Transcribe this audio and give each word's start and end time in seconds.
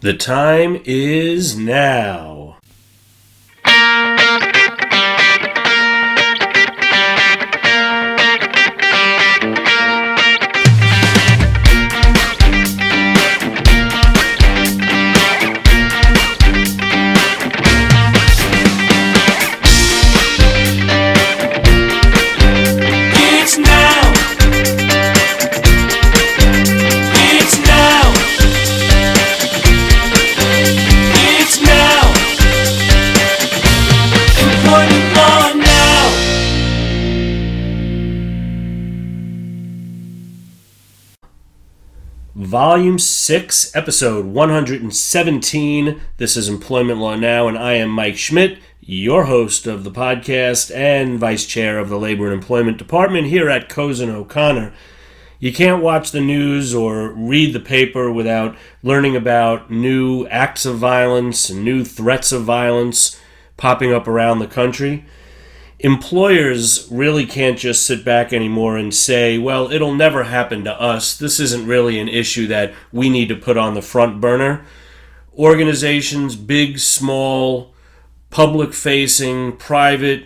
The 0.00 0.14
time 0.14 0.82
is 0.84 1.56
now. 1.56 2.35
Volume 42.76 42.98
6, 42.98 43.74
Episode 43.74 44.26
117. 44.26 45.98
This 46.18 46.36
is 46.36 46.50
Employment 46.50 46.98
Law 46.98 47.16
Now, 47.16 47.48
and 47.48 47.56
I 47.56 47.72
am 47.72 47.88
Mike 47.88 48.18
Schmidt, 48.18 48.58
your 48.82 49.24
host 49.24 49.66
of 49.66 49.82
the 49.82 49.90
podcast 49.90 50.70
and 50.76 51.18
Vice 51.18 51.46
Chair 51.46 51.78
of 51.78 51.88
the 51.88 51.98
Labor 51.98 52.26
and 52.26 52.34
Employment 52.34 52.76
Department 52.76 53.28
here 53.28 53.48
at 53.48 53.70
Cozen 53.70 54.10
O'Connor. 54.10 54.74
You 55.40 55.54
can't 55.54 55.82
watch 55.82 56.10
the 56.10 56.20
news 56.20 56.74
or 56.74 57.12
read 57.12 57.54
the 57.54 57.60
paper 57.60 58.12
without 58.12 58.54
learning 58.82 59.16
about 59.16 59.70
new 59.70 60.26
acts 60.26 60.66
of 60.66 60.76
violence 60.76 61.48
and 61.48 61.64
new 61.64 61.82
threats 61.82 62.30
of 62.30 62.42
violence 62.42 63.18
popping 63.56 63.94
up 63.94 64.06
around 64.06 64.40
the 64.40 64.46
country 64.46 65.06
employers 65.78 66.88
really 66.90 67.26
can't 67.26 67.58
just 67.58 67.84
sit 67.84 68.04
back 68.04 68.32
anymore 68.32 68.76
and 68.76 68.94
say, 68.94 69.38
well, 69.38 69.70
it'll 69.70 69.94
never 69.94 70.24
happen 70.24 70.64
to 70.64 70.80
us. 70.80 71.16
This 71.16 71.38
isn't 71.38 71.66
really 71.66 71.98
an 71.98 72.08
issue 72.08 72.46
that 72.46 72.72
we 72.92 73.10
need 73.10 73.28
to 73.28 73.36
put 73.36 73.56
on 73.56 73.74
the 73.74 73.82
front 73.82 74.20
burner. 74.20 74.64
Organizations, 75.36 76.34
big, 76.34 76.78
small, 76.78 77.74
public 78.30 78.72
facing, 78.72 79.56
private, 79.56 80.24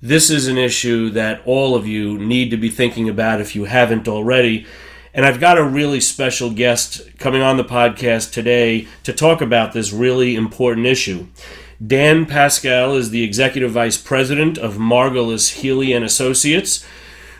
this 0.00 0.30
is 0.30 0.46
an 0.46 0.58
issue 0.58 1.10
that 1.10 1.42
all 1.44 1.74
of 1.74 1.84
you 1.84 2.18
need 2.18 2.50
to 2.52 2.56
be 2.56 2.70
thinking 2.70 3.08
about 3.08 3.40
if 3.40 3.56
you 3.56 3.64
haven't 3.64 4.06
already. 4.06 4.64
And 5.12 5.26
I've 5.26 5.40
got 5.40 5.58
a 5.58 5.64
really 5.64 5.98
special 5.98 6.50
guest 6.50 7.18
coming 7.18 7.42
on 7.42 7.56
the 7.56 7.64
podcast 7.64 8.32
today 8.32 8.86
to 9.02 9.12
talk 9.12 9.40
about 9.40 9.72
this 9.72 9.92
really 9.92 10.36
important 10.36 10.86
issue. 10.86 11.26
Dan 11.84 12.26
Pascal 12.26 12.96
is 12.96 13.10
the 13.10 13.22
executive 13.22 13.70
vice 13.70 13.96
president 13.96 14.58
of 14.58 14.78
Margolis 14.78 15.60
Healy 15.60 15.92
and 15.92 16.04
Associates, 16.04 16.84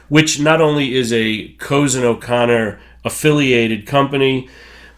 which 0.09 0.39
not 0.39 0.61
only 0.61 0.95
is 0.95 1.13
a 1.13 1.49
Cozen 1.59 2.05
O'Connor 2.05 2.79
affiliated 3.05 3.85
company, 3.85 4.49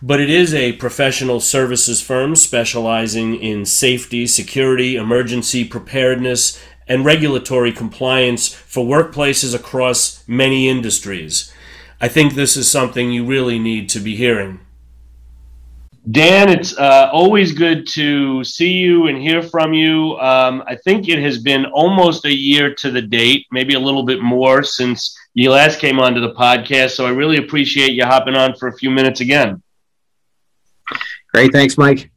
but 0.03 0.21
it 0.21 0.29
is 0.29 0.53
a 0.53 0.75
professional 0.75 1.41
services 1.41 2.03
firm 2.03 2.37
specializing 2.37 3.35
in 3.35 3.65
safety, 3.65 4.27
security, 4.27 4.97
emergency 4.97 5.65
preparedness, 5.65 6.61
and 6.87 7.07
regulatory 7.07 7.73
compliance 7.73 8.53
for 8.53 8.85
workplaces 8.85 9.55
across 9.55 10.23
many 10.29 10.69
industries. 10.69 11.51
I 11.99 12.09
think 12.09 12.35
this 12.35 12.59
is 12.59 12.71
something 12.71 13.11
you 13.11 13.25
really 13.25 13.59
need 13.59 13.89
to 13.91 14.01
be 14.01 14.17
hearing. 14.17 14.61
Dan, 16.09 16.49
it's 16.49 16.77
uh, 16.79 17.11
always 17.13 17.53
good 17.53 17.87
to 17.89 18.43
see 18.43 18.73
you 18.73 19.09
and 19.09 19.19
hear 19.19 19.43
from 19.43 19.75
you. 19.75 20.19
Um, 20.19 20.63
I 20.67 20.77
think 20.77 21.09
it 21.09 21.19
has 21.19 21.39
been 21.39 21.67
almost 21.67 22.25
a 22.25 22.35
year 22.35 22.75
to 22.77 22.91
the 22.91 23.03
date, 23.03 23.47
maybe 23.53 23.75
a 23.75 23.79
little 23.81 24.03
bit 24.03 24.23
more 24.23 24.63
since 24.63 25.15
you 25.35 25.51
last 25.51 25.79
came 25.79 26.01
onto 26.01 26.21
the 26.21 26.33
podcast. 26.33 26.93
So 26.93 27.07
I 27.07 27.11
really 27.11 27.37
appreciate 27.37 27.93
you 27.93 28.05
hopping 28.07 28.35
on 28.35 28.57
for 28.57 28.69
a 28.69 28.77
few 28.77 28.91
minutes 28.91 29.21
again. 29.21 29.63
Great. 31.35 31.53
Thanks, 31.53 31.77
Mike. 31.77 32.11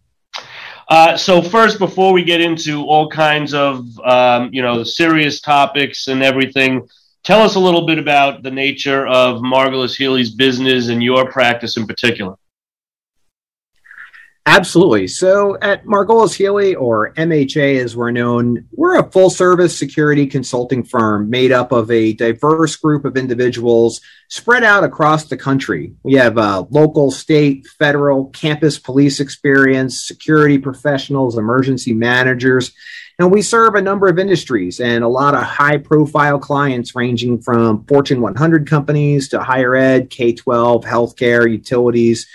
Uh, 0.88 1.18
so 1.18 1.42
first, 1.42 1.78
before 1.78 2.14
we 2.14 2.24
get 2.24 2.40
into 2.40 2.86
all 2.86 3.10
kinds 3.10 3.54
of 3.54 4.00
um, 4.00 4.50
you 4.54 4.62
know 4.62 4.84
serious 4.84 5.42
topics 5.42 6.08
and 6.08 6.24
everything, 6.24 6.88
tell 7.24 7.42
us 7.42 7.56
a 7.56 7.60
little 7.60 7.86
bit 7.86 8.00
about 8.00 8.44
the 8.44 8.52
nature 8.52 9.06
of 9.08 9.42
Margolis 9.42 9.96
Healy's 9.98 10.32
business 10.32 10.88
and 10.88 11.04
your 11.04 11.30
practice 11.30 11.76
in 11.78 11.86
particular. 11.86 12.36
Absolutely. 14.46 15.08
So 15.08 15.58
at 15.62 15.86
Margolis 15.86 16.34
Healy, 16.36 16.76
or 16.76 17.14
MHA 17.14 17.82
as 17.82 17.96
we're 17.96 18.12
known, 18.12 18.68
we're 18.74 19.00
a 19.00 19.10
full 19.10 19.30
service 19.30 19.78
security 19.78 20.28
consulting 20.28 20.84
firm 20.84 21.30
made 21.30 21.54
up 21.54 21.72
of 21.72 21.90
a 21.90 22.12
diverse 22.12 22.76
group 22.76 23.06
of 23.06 23.16
individuals 23.16 24.02
spread 24.28 24.66
out 24.66 24.84
across 24.84 25.26
the 25.26 25.38
country. 25.38 25.94
We 26.04 26.16
have 26.16 26.38
uh, 26.38 26.66
local, 26.70 27.10
state, 27.10 27.68
federal, 27.80 28.26
campus 28.28 28.78
police 28.78 29.22
experience, 29.22 30.06
security 30.06 30.58
professionals, 30.58 31.38
emergency 31.38 31.94
managers, 31.94 32.74
and 33.20 33.32
we 33.32 33.42
serve 33.42 33.76
a 33.76 33.82
number 33.82 34.08
of 34.10 34.20
industries 34.20 34.82
and 34.82 35.06
a 35.06 35.08
lot 35.08 35.36
of 35.36 35.44
high 35.44 35.78
profile 35.78 36.38
clients 36.38 36.96
ranging 36.96 37.42
from 37.42 37.86
Fortune 37.86 38.20
100 38.20 38.68
companies 38.68 39.30
to 39.30 39.42
higher 39.42 39.74
ed, 39.74 40.10
K 40.10 40.34
12, 40.34 40.84
healthcare, 40.84 41.50
utilities 41.50 42.28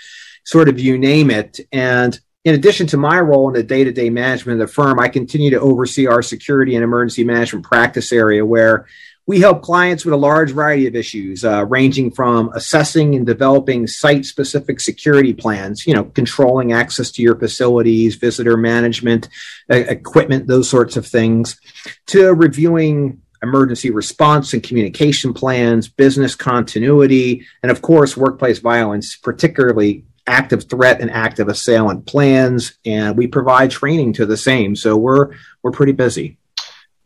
sort 0.49 0.67
of 0.67 0.79
you 0.79 0.97
name 0.97 1.29
it. 1.29 1.59
And 1.71 2.19
in 2.43 2.55
addition 2.55 2.87
to 2.87 2.97
my 2.97 3.19
role 3.19 3.47
in 3.49 3.53
the 3.53 3.61
day 3.61 3.83
to 3.83 3.91
day 3.91 4.09
management 4.09 4.59
of 4.59 4.67
the 4.67 4.73
firm, 4.73 4.99
I 4.99 5.07
continue 5.07 5.51
to 5.51 5.59
oversee 5.59 6.07
our 6.07 6.23
security 6.23 6.73
and 6.73 6.83
emergency 6.83 7.23
management 7.23 7.65
practice 7.65 8.11
area 8.11 8.43
where 8.43 8.87
we 9.27 9.39
help 9.39 9.61
clients 9.61 10.05
with 10.05 10.13
a 10.15 10.17
large 10.17 10.49
variety 10.53 10.87
of 10.87 10.95
issues, 10.95 11.45
uh, 11.45 11.63
ranging 11.65 12.09
from 12.09 12.49
assessing 12.55 13.13
and 13.13 13.27
developing 13.27 13.85
site 13.85 14.25
specific 14.25 14.79
security 14.79 15.35
plans, 15.35 15.85
you 15.85 15.93
know, 15.93 16.05
controlling 16.05 16.73
access 16.73 17.11
to 17.11 17.21
your 17.21 17.35
facilities, 17.37 18.15
visitor 18.15 18.57
management, 18.57 19.29
uh, 19.69 19.75
equipment, 19.75 20.47
those 20.47 20.67
sorts 20.67 20.97
of 20.97 21.05
things, 21.05 21.59
to 22.07 22.33
reviewing 22.33 23.21
emergency 23.43 23.91
response 23.91 24.53
and 24.53 24.63
communication 24.63 25.31
plans, 25.31 25.87
business 25.87 26.33
continuity, 26.33 27.45
and 27.61 27.71
of 27.71 27.83
course, 27.83 28.17
workplace 28.17 28.57
violence, 28.57 29.15
particularly 29.15 30.05
active 30.29 30.69
threat 30.69 31.01
and 31.01 31.11
active 31.11 31.47
assailant 31.47 32.05
plans, 32.05 32.77
and 32.85 33.17
we 33.17 33.27
provide 33.27 33.71
training 33.71 34.13
to 34.13 34.25
the 34.25 34.37
same. 34.37 34.75
So 34.75 34.95
we're 34.95 35.35
we're 35.61 35.71
pretty 35.71 35.93
busy. 35.93 36.37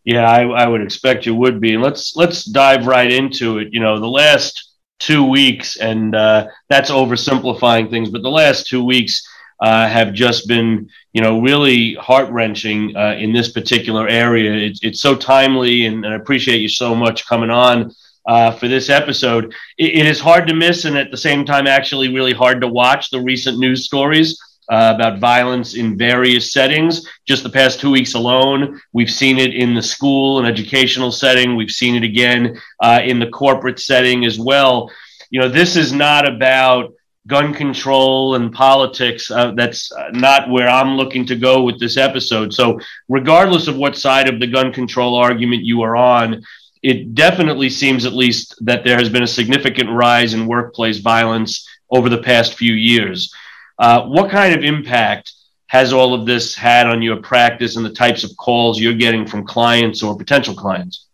Yeah, 0.04 0.30
I, 0.30 0.44
I 0.44 0.68
would 0.68 0.82
expect 0.82 1.26
you 1.26 1.36
would 1.36 1.62
be. 1.62 1.78
Let's 1.78 2.16
let's 2.16 2.44
dive 2.44 2.88
right 2.88 3.12
into 3.12 3.60
it. 3.60 3.70
You 3.72 3.80
know, 3.80 4.00
the 4.00 4.08
last 4.08 4.72
two 5.00 5.24
weeks, 5.24 5.78
and 5.78 6.16
uh, 6.16 6.48
that's 6.70 6.92
oversimplifying 6.92 7.90
things, 7.90 8.10
but 8.10 8.22
the 8.22 8.30
last 8.30 8.68
two 8.68 8.84
weeks 8.84 9.22
uh, 9.62 9.88
have 9.88 10.14
just 10.14 10.48
been, 10.48 10.90
you 11.14 11.22
know, 11.22 11.42
really 11.42 11.96
heart 11.96 12.30
wrenching 12.30 12.96
uh, 12.96 13.16
in 13.18 13.34
this 13.34 13.52
particular 13.52 14.08
area. 14.08 14.52
It's, 14.54 14.84
it's 14.84 15.02
so 15.02 15.16
timely, 15.16 15.86
and, 15.86 16.06
and 16.06 16.14
I 16.14 16.18
appreciate 16.18 16.62
you 16.62 16.70
so 16.70 16.94
much 16.96 17.28
coming 17.28 17.50
on 17.50 17.94
uh, 18.26 18.52
for 18.52 18.68
this 18.68 18.90
episode. 18.90 19.54
It, 19.78 19.96
it 19.96 20.06
is 20.06 20.20
hard 20.20 20.48
to 20.48 20.54
miss, 20.54 20.86
and 20.86 20.98
at 20.98 21.12
the 21.12 21.18
same 21.18 21.46
time, 21.46 21.68
actually, 21.68 22.14
really 22.14 22.34
hard 22.34 22.62
to 22.62 22.68
watch 22.68 23.10
the 23.10 23.22
recent 23.22 23.60
news 23.60 23.86
stories. 23.86 24.40
Uh, 24.72 24.94
about 24.96 25.20
violence 25.20 25.74
in 25.74 25.98
various 25.98 26.54
settings. 26.54 27.06
Just 27.28 27.44
the 27.44 27.50
past 27.50 27.82
two 27.82 27.92
weeks 27.92 28.14
alone, 28.14 28.80
we've 28.94 29.10
seen 29.10 29.38
it 29.38 29.54
in 29.54 29.74
the 29.74 29.82
school 29.84 30.40
and 30.40 30.48
educational 30.48 31.12
setting. 31.12 31.58
We've 31.58 31.70
seen 31.70 31.96
it 31.96 32.04
again 32.04 32.58
uh, 32.80 33.02
in 33.04 33.20
the 33.20 33.28
corporate 33.28 33.82
setting 33.82 34.24
as 34.24 34.40
well. 34.40 34.90
You 35.32 35.42
know, 35.42 35.50
this 35.50 35.76
is 35.76 35.92
not 35.92 36.26
about 36.26 36.94
gun 37.28 37.54
control 37.54 38.36
and 38.36 38.54
politics. 38.54 39.30
Uh, 39.30 39.52
that's 39.52 39.92
not 40.12 40.50
where 40.50 40.70
I'm 40.70 40.96
looking 40.96 41.26
to 41.28 41.36
go 41.36 41.64
with 41.64 41.80
this 41.80 41.98
episode. 41.98 42.54
So, 42.54 42.80
regardless 43.10 43.68
of 43.68 43.76
what 43.76 43.98
side 43.98 44.30
of 44.30 44.40
the 44.40 44.48
gun 44.48 44.72
control 44.72 45.16
argument 45.16 45.64
you 45.64 45.82
are 45.82 45.96
on, 45.96 46.42
it 46.84 47.16
definitely 47.16 47.70
seems, 47.70 48.06
at 48.06 48.14
least, 48.14 48.56
that 48.66 48.84
there 48.84 48.98
has 48.98 49.10
been 49.10 49.24
a 49.24 49.28
significant 49.28 49.90
rise 49.90 50.34
in 50.34 50.46
workplace 50.46 51.00
violence 51.00 51.68
over 51.90 52.10
the 52.10 52.22
past 52.22 52.56
few 52.56 52.74
years. 52.74 53.34
Uh, 53.80 54.04
what 54.04 54.30
kind 54.30 54.54
of 54.54 54.64
impact 54.64 55.32
has 55.68 55.94
all 55.94 56.14
of 56.14 56.26
this 56.26 56.54
had 56.54 56.86
on 56.86 57.02
your 57.02 57.18
practice 57.18 57.78
and 57.78 57.86
the 57.86 57.94
types 57.94 58.24
of 58.24 58.36
calls 58.38 58.80
you're 58.80 58.94
getting 58.94 59.26
from 59.26 59.46
clients 59.46 60.04
or 60.04 60.18
potential 60.18 60.54
clients? 60.54 61.08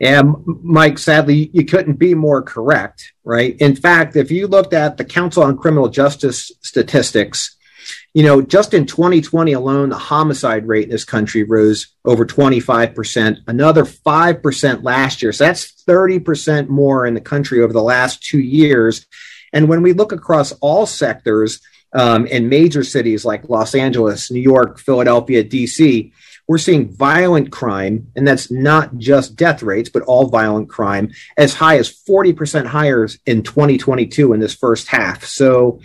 And 0.00 0.34
Mike, 0.62 0.98
sadly, 0.98 1.50
you 1.52 1.64
couldn't 1.64 1.94
be 1.94 2.14
more 2.14 2.42
correct, 2.42 3.12
right? 3.24 3.56
In 3.58 3.74
fact, 3.74 4.16
if 4.16 4.30
you 4.30 4.48
looked 4.48 4.74
at 4.74 4.96
the 4.96 5.04
Council 5.04 5.44
on 5.44 5.56
Criminal 5.56 5.88
Justice 5.88 6.52
statistics, 6.60 7.56
you 8.14 8.22
know, 8.22 8.42
just 8.42 8.74
in 8.74 8.86
2020 8.86 9.52
alone, 9.52 9.88
the 9.88 9.96
homicide 9.96 10.68
rate 10.68 10.84
in 10.84 10.90
this 10.90 11.04
country 11.04 11.44
rose 11.44 11.88
over 12.04 12.26
25%, 12.26 13.38
another 13.46 13.84
5% 13.84 14.84
last 14.84 15.22
year. 15.22 15.32
So 15.32 15.44
that's 15.44 15.82
30% 15.84 16.68
more 16.68 17.06
in 17.06 17.14
the 17.14 17.20
country 17.20 17.62
over 17.62 17.72
the 17.72 17.82
last 17.82 18.22
two 18.22 18.40
years. 18.40 19.06
And 19.52 19.68
when 19.68 19.82
we 19.82 19.94
look 19.94 20.12
across 20.12 20.52
all 20.60 20.84
sectors 20.84 21.60
um, 21.94 22.26
in 22.26 22.48
major 22.48 22.84
cities 22.84 23.24
like 23.24 23.48
Los 23.48 23.74
Angeles, 23.74 24.30
New 24.30 24.40
York, 24.40 24.78
Philadelphia, 24.78 25.42
DC, 25.42 26.12
we're 26.48 26.58
seeing 26.58 26.92
violent 26.92 27.50
crime, 27.50 28.08
and 28.16 28.26
that's 28.26 28.50
not 28.50 28.98
just 28.98 29.36
death 29.36 29.62
rates, 29.62 29.88
but 29.88 30.02
all 30.02 30.28
violent 30.28 30.68
crime, 30.68 31.12
as 31.38 31.54
high 31.54 31.78
as 31.78 31.88
40% 31.90 32.66
higher 32.66 33.08
in 33.24 33.42
2022 33.42 34.32
in 34.32 34.40
this 34.40 34.54
first 34.54 34.88
half. 34.88 35.24
So, 35.24 35.80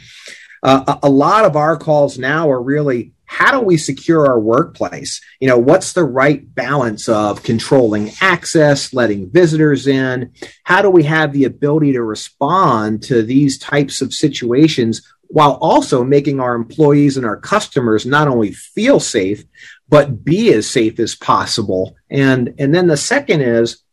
uh, 0.63 0.97
a 1.03 1.09
lot 1.09 1.45
of 1.45 1.55
our 1.55 1.77
calls 1.77 2.17
now 2.17 2.49
are 2.49 2.61
really 2.61 3.13
how 3.27 3.51
do 3.51 3.59
we 3.59 3.77
secure 3.77 4.25
our 4.25 4.39
workplace? 4.39 5.21
You 5.41 5.49
know, 5.49 5.57
what's 5.57 5.91
the 5.91 6.05
right 6.05 6.43
balance 6.55 7.09
of 7.09 7.43
controlling 7.43 8.11
access, 8.21 8.93
letting 8.93 9.29
visitors 9.29 9.85
in? 9.85 10.31
How 10.63 10.81
do 10.81 10.89
we 10.89 11.03
have 11.03 11.33
the 11.33 11.43
ability 11.43 11.91
to 11.91 12.03
respond 12.03 13.03
to 13.03 13.21
these 13.21 13.59
types 13.59 14.01
of 14.01 14.13
situations 14.13 15.01
while 15.27 15.57
also 15.61 16.05
making 16.05 16.39
our 16.39 16.55
employees 16.55 17.17
and 17.17 17.25
our 17.25 17.37
customers 17.37 18.05
not 18.05 18.29
only 18.29 18.53
feel 18.53 18.99
safe, 18.99 19.43
but 19.89 20.23
be 20.23 20.53
as 20.53 20.69
safe 20.69 20.97
as 20.99 21.15
possible. 21.15 21.95
And, 22.09 22.55
and 22.59 22.73
then 22.73 22.87
the 22.87 22.97
second 22.97 23.41
is, 23.41 23.83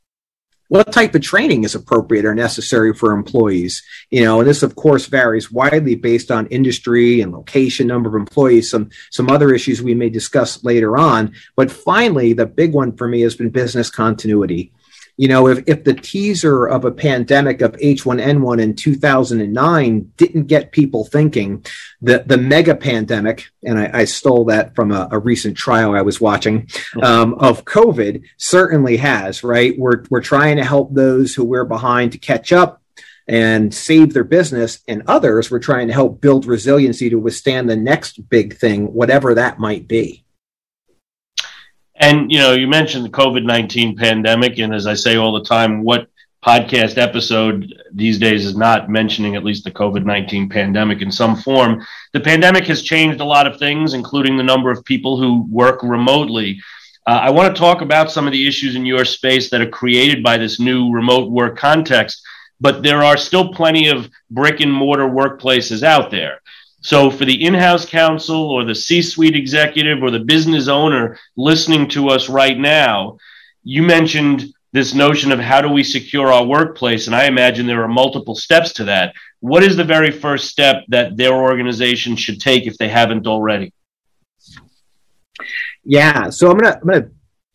what 0.69 0.93
type 0.93 1.15
of 1.15 1.23
training 1.23 1.65
is 1.65 1.75
appropriate 1.75 2.25
or 2.25 2.35
necessary 2.35 2.95
for 2.95 3.13
employees? 3.13 3.83
You 4.11 4.25
know 4.25 4.41
and 4.41 4.49
this 4.49 4.63
of 4.63 4.77
course 4.77 5.07
varies 5.07 5.51
widely 5.51 5.95
based 5.95 6.31
on 6.31 6.47
industry 6.47 7.21
and 7.21 7.33
location 7.33 7.87
number 7.87 8.09
of 8.09 8.15
employees 8.15 8.71
some 8.71 8.91
some 9.11 9.31
other 9.31 9.53
issues 9.53 9.83
we 9.83 9.95
may 9.95 10.09
discuss 10.09 10.65
later 10.65 10.97
on. 10.97 11.35
But 11.57 11.71
finally 11.71 12.33
the 12.33 12.47
big 12.47 12.73
one 12.73 12.97
for 12.97 13.09
me 13.09 13.21
has 13.23 13.37
been 13.37 13.51
business 13.51 13.91
continuity 13.91 14.73
you 15.17 15.29
know, 15.29 15.47
if, 15.47 15.63
if 15.67 15.85
the 15.85 15.95
teaser 15.95 16.67
of 16.67 16.85
a 16.85 16.91
pandemic 16.91 17.61
of 17.61 17.73
H1N1 17.73 18.61
in 18.61 18.75
2009 18.75 20.13
didn't 20.17 20.47
get 20.47 20.73
people 20.73 21.05
thinking, 21.05 21.65
the, 22.03 22.25
the 22.27 22.37
mega 22.37 22.75
pandemic, 22.75 23.47
and 23.63 23.79
I, 23.79 23.91
I 24.01 24.05
stole 24.05 24.45
that 24.47 24.75
from 24.75 24.91
a, 24.91 25.09
a, 25.13 25.19
recent 25.19 25.57
trial 25.57 25.95
I 25.95 26.03
was 26.03 26.21
watching 26.21 26.69
um, 27.03 27.35
of 27.35 27.65
COVID, 27.65 28.25
certainly 28.39 28.97
has, 28.97 29.45
right? 29.45 29.79
We're, 29.79 30.03
we're 30.11 30.21
trying 30.21 30.57
to 30.57 30.65
help 30.65 30.93
those 30.93 31.35
who 31.35 31.45
we're 31.45 31.65
behind 31.65 32.13
to 32.13 32.19
catch 32.19 32.53
up 32.53 32.83
and 33.27 33.73
save 33.73 34.13
their 34.13 34.25
business, 34.25 34.81
and 34.87 35.03
others 35.07 35.51
we're 35.51 35.59
trying 35.59 35.87
to 35.89 35.95
help 35.95 36.21
build 36.21 36.45
resiliency 36.45 37.09
to 37.09 37.19
withstand 37.19 37.71
the 37.71 37.77
next 37.77 38.29
big 38.29 38.57
thing, 38.57 38.93
whatever 38.93 39.35
that 39.35 39.59
might 39.59 39.89
be. 39.89 40.24
And 42.05 42.31
you 42.31 42.37
know, 42.39 42.53
you 42.53 42.67
mentioned 42.67 43.03
the 43.03 43.09
COVID 43.23 43.45
nineteen 43.45 43.97
pandemic, 43.97 44.59
and 44.59 44.75
as 44.75 44.87
I 44.87 44.93
say 44.93 45.17
all 45.17 45.33
the 45.33 45.49
time, 45.57 45.83
what 45.83 46.11
podcast 46.45 46.99
episode 46.99 47.73
these 47.95 48.19
days 48.19 48.45
is 48.45 48.55
not 48.55 48.91
mentioning 48.91 49.37
at 49.37 49.43
least 49.43 49.65
the 49.65 49.71
COVID 49.71 50.05
nineteen 50.05 50.47
pandemic 50.47 51.01
in 51.01 51.11
some 51.11 51.35
form. 51.35 51.83
The 52.13 52.21
pandemic 52.21 52.67
has 52.67 52.83
changed 52.83 53.21
a 53.21 53.25
lot 53.25 53.47
of 53.47 53.59
things, 53.59 53.95
including 53.95 54.37
the 54.37 54.43
number 54.43 54.71
of 54.71 54.85
people 54.85 55.17
who 55.17 55.47
work 55.49 55.83
remotely. 55.83 56.61
Uh, 57.07 57.21
I 57.23 57.31
want 57.31 57.55
to 57.55 57.59
talk 57.59 57.81
about 57.81 58.13
some 58.13 58.27
of 58.27 58.35
the 58.35 58.47
issues 58.47 58.77
in 58.77 58.85
your 58.85 59.07
space 59.07 59.49
that 59.49 59.63
are 59.63 59.71
created 59.71 60.23
by 60.23 60.37
this 60.37 60.61
new 60.61 60.93
remote 60.93 61.31
work 61.31 61.57
context, 61.57 62.21
but 62.61 62.83
there 62.83 63.03
are 63.03 63.17
still 63.17 63.55
plenty 63.55 63.89
of 63.89 64.11
brick 64.31 64.61
and 64.61 64.71
mortar 64.71 65.09
workplaces 65.09 65.83
out 65.83 66.11
there. 66.11 66.43
So, 66.85 67.11
for 67.11 67.25
the 67.25 67.45
in 67.45 67.55
house 67.55 67.87
counsel 67.87 68.51
or 68.51 68.63
the 68.63 68.75
C 68.75 69.01
suite 69.01 69.35
executive 69.35 70.03
or 70.03 70.11
the 70.11 70.21
business 70.21 70.69
owner 70.69 71.19
listening 71.35 71.89
to 71.89 72.11
us 72.11 72.29
right 72.29 72.59
now, 72.59 73.17
you 73.63 73.83
mentioned 73.83 74.53
this 74.73 74.93
notion 74.93 75.33
of 75.33 75.39
how 75.39 75.63
do 75.63 75.71
we 75.71 75.83
secure 75.83 76.31
our 76.31 76.45
workplace. 76.45 77.07
And 77.07 77.17
I 77.17 77.25
imagine 77.25 77.67
there 77.67 77.83
are 77.83 77.89
multiple 77.89 78.35
steps 78.35 78.75
to 78.75 78.85
that. 78.85 79.15
What 79.41 79.63
is 79.63 79.77
the 79.77 79.85
very 79.85 80.11
first 80.11 80.49
step 80.49 80.85
that 80.89 81.17
their 81.17 81.33
organization 81.33 82.17
should 82.17 82.39
take 82.39 82.67
if 82.67 82.77
they 82.77 82.89
haven't 82.89 83.27
already? 83.27 83.73
Yeah, 85.85 86.29
so 86.29 86.51
I'm 86.51 86.59
gonna 86.59 86.79
I'm 86.83 86.87
gonna 86.87 87.09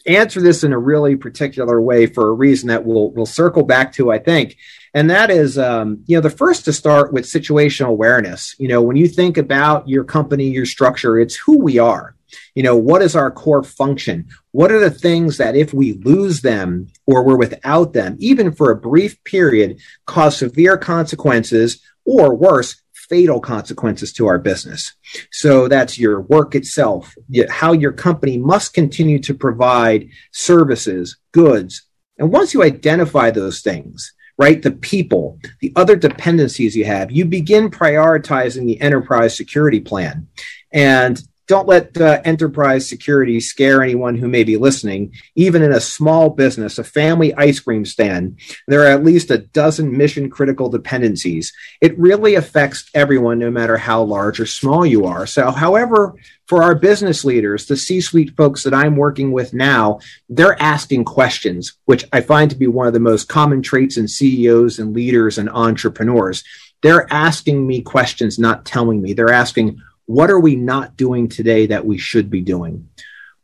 answer 0.10 0.42
this 0.42 0.64
in 0.64 0.74
a 0.74 0.80
really 0.80 1.16
particular 1.16 1.80
way 1.82 2.08
for 2.08 2.28
a 2.28 2.34
reason 2.34 2.68
that 2.70 2.86
we'll 2.86 3.12
we'll 3.12 3.26
circle 3.26 3.64
back 3.64 3.94
to, 3.94 4.12
I 4.12 4.20
think. 4.20 4.58
And 4.94 5.10
that 5.10 5.30
is 5.30 5.58
um, 5.58 6.04
you 6.08 6.18
know 6.18 6.22
the 6.22 6.30
first 6.30 6.66
to 6.66 6.74
start 6.74 7.14
with 7.14 7.26
situational 7.26 7.90
awareness. 7.90 8.56
You 8.58 8.68
know 8.68 8.82
when 8.82 8.98
you 8.98 9.08
think 9.08 9.38
about 9.38 9.88
your 9.88 10.04
company 10.04 10.50
your 10.50 10.66
structure 10.66 11.20
it's 11.20 11.36
who 11.36 11.60
we 11.60 11.78
are. 11.78 12.16
You 12.56 12.64
know 12.64 12.76
what 12.76 13.02
is 13.02 13.16
our 13.16 13.32
core 13.32 13.64
function? 13.64 14.28
What 14.52 14.72
are 14.72 14.80
the 14.80 14.92
things 14.92 15.38
that 15.38 15.56
if 15.56 15.74
we 15.74 15.94
lose 15.94 16.42
them 16.42 16.88
or 17.06 17.24
we're 17.24 17.38
without 17.38 17.94
them 17.94 18.18
even 18.20 18.52
for 18.52 18.72
a 18.72 18.76
brief 18.76 19.24
period 19.24 19.80
cause 20.06 20.38
severe 20.38 20.78
consequences 20.78 21.82
or 22.06 22.36
worse 22.36 22.82
fatal 23.10 23.40
consequences 23.40 24.14
to 24.14 24.28
our 24.28 24.38
business 24.38 24.94
so 25.32 25.68
that's 25.68 25.98
your 25.98 26.22
work 26.22 26.56
itself 26.56 27.16
how 27.50 27.72
your 27.74 27.92
company 27.92 28.38
must 28.38 28.74
continue 28.74 29.20
to 29.20 29.34
provide 29.34 30.08
services 30.32 31.18
goods 31.32 31.84
and 32.18 32.32
once 32.32 32.54
you 32.54 32.64
identify 32.64 33.32
those 33.32 33.62
things 33.62 34.14
right? 34.40 34.62
The 34.62 34.72
people, 34.72 35.38
the 35.60 35.74
other 35.76 35.98
dependencies 35.98 36.74
you 36.74 36.86
have, 36.86 37.12
you 37.12 37.26
begin 37.26 37.70
prioritizing 37.70 38.66
the 38.66 38.80
enterprise 38.80 39.36
security 39.36 39.82
plan. 39.82 40.30
And 40.72 41.22
don't 41.50 41.68
let 41.68 42.00
uh, 42.00 42.22
enterprise 42.26 42.88
security 42.88 43.40
scare 43.40 43.82
anyone 43.82 44.16
who 44.16 44.28
may 44.28 44.44
be 44.44 44.56
listening. 44.56 45.12
Even 45.36 45.64
in 45.64 45.72
a 45.72 45.82
small 45.82 46.30
business, 46.30 46.78
a 46.78 46.84
family 46.84 47.34
ice 47.34 47.60
cream 47.60 47.86
stand, 47.86 48.40
there 48.68 48.84
are 48.84 48.92
at 48.92 49.04
least 49.04 49.32
a 49.32 49.40
dozen 49.40 49.98
mission 49.98 50.30
critical 50.30 50.70
dependencies. 50.70 51.52
It 51.82 51.98
really 51.98 52.36
affects 52.36 52.88
everyone, 52.94 53.40
no 53.40 53.50
matter 53.50 53.78
how 53.78 54.04
large 54.04 54.40
or 54.40 54.46
small 54.46 54.86
you 54.86 55.06
are. 55.06 55.26
So, 55.26 55.50
however, 55.50 56.14
for 56.46 56.62
our 56.62 56.76
business 56.76 57.26
leaders, 57.26 57.66
the 57.66 57.78
C 57.78 58.00
suite 58.00 58.38
folks 58.38 58.62
that 58.62 58.74
I'm 58.76 58.96
working 58.96 59.32
with 59.32 59.52
now, 59.52 60.00
they're 60.30 60.62
asking 60.62 61.06
questions, 61.06 61.74
which 61.86 62.06
I 62.14 62.22
find 62.22 62.52
to 62.52 62.58
be 62.58 62.68
one 62.68 62.86
of 62.86 62.94
the 62.94 63.00
most 63.00 63.28
common 63.28 63.64
traits 63.64 63.98
in 63.98 64.08
CEOs 64.08 64.78
and 64.78 64.96
leaders 64.96 65.40
and 65.40 65.50
entrepreneurs. 65.50 66.44
They're 66.82 67.12
asking 67.12 67.66
me 67.66 67.82
questions, 67.82 68.38
not 68.40 68.66
telling 68.66 69.02
me. 69.02 69.14
They're 69.14 69.34
asking, 69.34 69.82
what 70.10 70.32
are 70.32 70.40
we 70.40 70.56
not 70.56 70.98
doing 70.98 71.28
today 71.28 71.68
that 71.68 71.86
we 71.86 72.00
should 72.00 72.32
be 72.32 72.42
doing? 72.42 72.90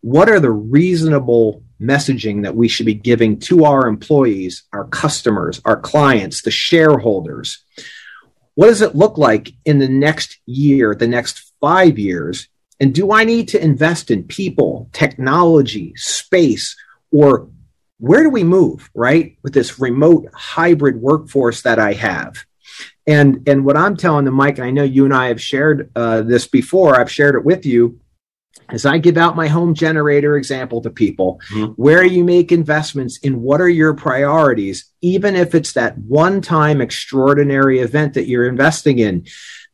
What 0.01 0.29
are 0.29 0.39
the 0.39 0.49
reasonable 0.49 1.61
messaging 1.79 2.41
that 2.41 2.55
we 2.55 2.67
should 2.67 2.87
be 2.87 2.95
giving 2.95 3.37
to 3.41 3.65
our 3.65 3.87
employees, 3.87 4.63
our 4.73 4.85
customers, 4.85 5.61
our 5.63 5.79
clients, 5.79 6.41
the 6.41 6.49
shareholders? 6.49 7.63
What 8.55 8.65
does 8.65 8.81
it 8.81 8.95
look 8.95 9.19
like 9.19 9.51
in 9.63 9.77
the 9.77 9.87
next 9.87 10.39
year, 10.47 10.95
the 10.95 11.07
next 11.07 11.53
five 11.61 11.99
years? 11.99 12.47
And 12.79 12.95
do 12.95 13.11
I 13.11 13.25
need 13.25 13.49
to 13.49 13.63
invest 13.63 14.09
in 14.09 14.23
people, 14.23 14.89
technology, 14.91 15.93
space, 15.95 16.75
or 17.11 17.47
where 17.99 18.23
do 18.23 18.31
we 18.31 18.43
move, 18.43 18.89
right? 18.95 19.37
With 19.43 19.53
this 19.53 19.79
remote 19.79 20.29
hybrid 20.33 20.99
workforce 20.99 21.61
that 21.61 21.77
I 21.77 21.93
have. 21.93 22.43
And 23.07 23.47
and 23.47 23.63
what 23.65 23.77
I'm 23.77 23.95
telling 23.95 24.25
them, 24.25 24.33
Mike, 24.33 24.57
and 24.57 24.65
I 24.65 24.71
know 24.71 24.83
you 24.83 25.05
and 25.05 25.13
I 25.13 25.27
have 25.27 25.41
shared 25.41 25.91
uh, 25.95 26.21
this 26.21 26.47
before. 26.47 26.99
I've 26.99 27.11
shared 27.11 27.35
it 27.35 27.45
with 27.45 27.65
you. 27.65 27.99
As 28.69 28.85
I 28.85 28.97
give 28.97 29.17
out 29.17 29.35
my 29.35 29.47
home 29.47 29.75
generator 29.75 30.37
example 30.37 30.81
to 30.81 30.89
people, 30.89 31.39
mm-hmm. 31.51 31.73
where 31.73 32.03
you 32.03 32.23
make 32.23 32.51
investments 32.51 33.19
in 33.19 33.41
what 33.41 33.61
are 33.61 33.69
your 33.69 33.93
priorities, 33.93 34.91
even 35.01 35.35
if 35.35 35.53
it's 35.53 35.73
that 35.73 35.97
one 35.99 36.41
time 36.41 36.81
extraordinary 36.81 37.79
event 37.79 38.15
that 38.15 38.27
you're 38.27 38.47
investing 38.47 38.99
in. 38.99 39.25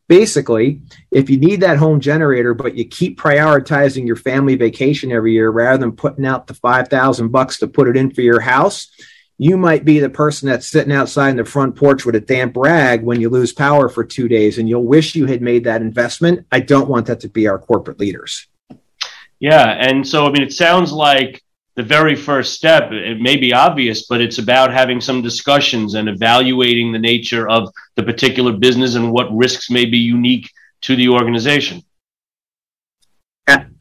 Basically, 0.09 0.81
if 1.09 1.29
you 1.29 1.37
need 1.37 1.61
that 1.61 1.77
home 1.77 2.01
generator, 2.01 2.53
but 2.53 2.75
you 2.75 2.83
keep 2.83 3.17
prioritizing 3.17 4.05
your 4.05 4.17
family 4.17 4.55
vacation 4.55 5.09
every 5.09 5.31
year 5.31 5.49
rather 5.49 5.77
than 5.77 5.93
putting 5.93 6.25
out 6.25 6.47
the 6.47 6.53
5,000 6.53 7.29
bucks 7.29 7.59
to 7.59 7.67
put 7.67 7.87
it 7.87 7.95
in 7.95 8.11
for 8.11 8.19
your 8.19 8.41
house, 8.41 8.91
you 9.41 9.57
might 9.57 9.83
be 9.83 9.97
the 9.97 10.07
person 10.07 10.47
that's 10.47 10.67
sitting 10.67 10.93
outside 10.93 11.29
in 11.29 11.37
the 11.37 11.43
front 11.43 11.75
porch 11.75 12.05
with 12.05 12.13
a 12.13 12.19
damp 12.19 12.55
rag 12.55 13.01
when 13.01 13.19
you 13.19 13.27
lose 13.27 13.51
power 13.51 13.89
for 13.89 14.03
two 14.03 14.27
days 14.27 14.59
and 14.59 14.69
you'll 14.69 14.83
wish 14.83 15.15
you 15.15 15.25
had 15.25 15.41
made 15.41 15.63
that 15.63 15.81
investment. 15.81 16.45
I 16.51 16.59
don't 16.59 16.87
want 16.87 17.07
that 17.07 17.21
to 17.21 17.27
be 17.27 17.47
our 17.47 17.57
corporate 17.57 17.99
leaders. 17.99 18.45
Yeah. 19.39 19.67
And 19.67 20.07
so, 20.07 20.27
I 20.27 20.31
mean, 20.31 20.43
it 20.43 20.53
sounds 20.53 20.91
like 20.91 21.41
the 21.73 21.81
very 21.81 22.15
first 22.15 22.53
step, 22.53 22.91
it 22.91 23.19
may 23.19 23.35
be 23.35 23.51
obvious, 23.51 24.05
but 24.05 24.21
it's 24.21 24.37
about 24.37 24.71
having 24.71 25.01
some 25.01 25.23
discussions 25.23 25.95
and 25.95 26.07
evaluating 26.07 26.91
the 26.91 26.99
nature 26.99 27.49
of 27.49 27.73
the 27.95 28.03
particular 28.03 28.53
business 28.53 28.93
and 28.93 29.11
what 29.11 29.35
risks 29.35 29.71
may 29.71 29.85
be 29.85 29.97
unique 29.97 30.51
to 30.81 30.95
the 30.95 31.09
organization. 31.09 31.81